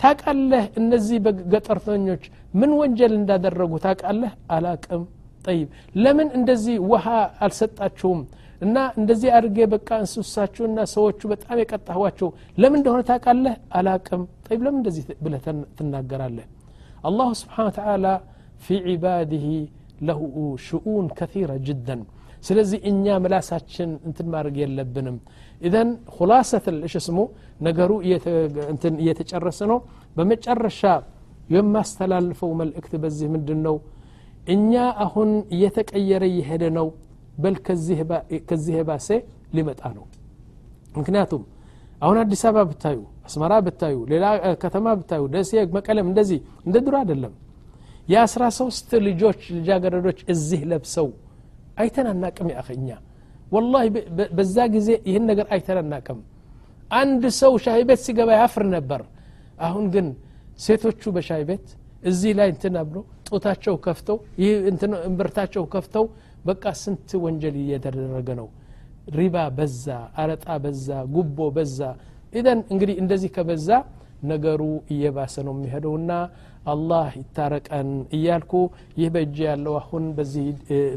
ታቃለህ 0.00 0.64
እነዚህ 0.80 1.18
በገጠርተኞች 1.24 2.24
ምን 2.60 2.70
ወንጀል 2.80 3.12
እንዳደረጉ 3.20 3.72
ታቃለህ 3.86 4.32
አላቅም 4.56 5.02
ጠይብ 5.44 5.68
ለምን 6.04 6.28
እንደዚህ 6.38 6.76
ውሃ 6.92 7.06
አልሰጣችሁም 7.46 8.20
እና 8.62 8.76
እንደዚህ 9.00 9.30
አድርጌ 9.38 9.58
በቃ 9.74 9.88
እንስሳችሁና 10.04 10.78
ሰዎቹ 10.94 11.20
በጣም 11.32 11.58
የቀጣኋቸው 11.62 12.28
ለምን 12.62 12.78
እንደሆነ 12.80 13.02
ታቃለህ 13.10 13.56
አላቅም 13.80 14.22
ጠይብ 14.48 14.62
ለምን 14.66 14.80
እንደዚህ 14.82 15.04
ብለህ 15.24 15.42
ትናገራለህ 15.78 16.48
አላሁ 17.08 17.30
ስብሓን 17.42 17.70
ተላ 17.78 18.06
في 18.58 18.74
عباده 18.88 19.46
له 20.00 20.20
شؤون 20.68 21.04
كثيرة 21.10 21.56
جدا 21.58 21.96
ስለዚህ 22.42 22.78
እኛ 22.90 23.16
ምላሳችን 23.22 23.90
እንትን 24.08 24.26
ማድረግ 24.32 24.56
የለብንም። 24.62 25.16
ኢዘን 25.60 25.88
ሁላሰት 26.16 26.66
እሽ 26.80 26.94
ስሙ 27.06 27.18
ነገሩ 27.66 27.90
እየተጨረሰ 29.00 29.60
ነው። 29.72 29.78
በመጨረሻ 30.16 30.82
የማስተላልፈው 31.54 32.50
መልእክት 32.60 32.94
በዚህ 33.02 33.28
ምንድን 33.34 33.60
ነው 33.66 33.76
እኛ 34.48 34.72
አሁን 35.04 35.30
እየተቀየረ 35.54 36.24
እየሄደ 36.32 36.64
ነው። 36.78 36.88
በል 37.38 37.56
ከዚህ 38.48 38.74
የባሴ 38.76 39.08
ሊመጣ 39.56 39.82
ነው። 39.96 40.04
ምክንያቱም 40.98 41.42
አሁን 42.02 42.16
አዲስ 42.22 42.42
አበባ 42.48 42.62
ብታዩ 42.70 42.98
አስመራ 43.28 43.52
ብታዩ 43.66 43.96
ሌላ 44.12 44.24
ከተማ 44.62 44.86
ብታዩ 44.98 45.22
ደሴ 45.34 45.52
መቀለም 45.76 46.06
እንደዚህ 46.10 46.38
እንደ 46.66 46.76
ድሮ 46.84 46.94
አይደለም። 47.00 47.32
የአስራ 48.08 48.42
ሶስት 48.58 48.90
ልጆች 49.06 49.40
ልጃገረዶች 49.56 50.18
እዚህ 50.34 50.60
ለብሰው 50.70 51.08
አይተናናቅም 51.78 52.48
ያኸኛ 52.54 52.88
ወላሂ 53.52 53.86
በዛ 54.38 54.56
ጊዜ 54.74 54.88
ይህን 55.08 55.24
ነገር 55.30 55.46
አይተናናቅም 55.54 56.18
አንድ 56.90 57.22
ሰው 57.38 57.52
ሻይ 57.64 57.82
ቤት 57.88 58.00
ሲገባ 58.04 58.30
ያፍር 58.40 58.64
ነበር። 58.74 59.02
አሁን 59.66 59.84
ግን 59.94 60.06
ሴቶቹ 60.58 61.02
በሻይ 61.16 61.42
ቤት 61.48 61.66
እዚህ 62.02 62.32
ላይ 62.38 62.48
እንትን 62.52 62.74
አብሎ 62.80 62.96
ጦታቸው 63.28 63.74
ከፍተው 63.86 64.18
ይህ 64.42 64.52
እምብርታቸው 65.02 65.64
ከፍተው 65.74 66.04
በቃ 66.48 66.64
ስንት 66.82 67.10
ወንጀል 67.24 67.56
እየተደረገ 67.62 68.28
ነው። 68.40 68.48
ሪባ 69.18 69.36
በዛ 69.58 69.86
አረጣ 70.20 70.46
በዛ 70.64 70.86
ጉቦ 71.14 71.38
በዛ። 71.56 71.78
ኢዘን 72.32 72.60
እንግዲህ 72.72 72.96
እንደዚህ 73.02 73.30
ከበዛ 73.36 73.68
ነገሩ 74.24 74.62
እየባሰ 74.94 75.34
ነው 75.46 75.54
የሚሄደውና 75.56 76.10
አላህ 76.73 77.07
ይታረቀን 77.21 77.89
እያልኩ 78.17 78.53
ይህ 78.99 79.07
በእጅ 79.15 79.37
ያለው 79.49 79.73
አሁን 79.81 80.03
በዚህ 80.17 80.45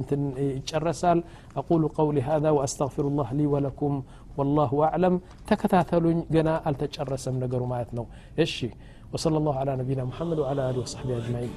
እንትን 0.01 0.23
ይጨረሳል 0.59 1.21
አቁሉ 1.61 1.83
ቀውሊ 1.97 2.17
هذا 2.31 2.51
واستغفر 2.57 3.05
الله 3.11 3.29
لي 3.39 3.47
ولكم 3.55 3.93
والله 4.39 4.73
اعلم 4.89 5.15
ተከታተሉኝ 5.49 6.19
ገና 6.35 6.49
አልተጨረሰም 6.69 7.37
ነገሩ 7.45 7.63
ማለት 7.73 7.91
ነው 7.99 8.05
እሺ 8.45 8.57
وصلى 9.13 9.37
الله 9.41 9.55
على 9.63 9.73
نبينا 9.81 10.05
محمد 10.11 10.39
وعلى 10.43 10.63
اله 10.71 10.79
وصحبه 10.85 11.15
اجمعين 11.21 11.53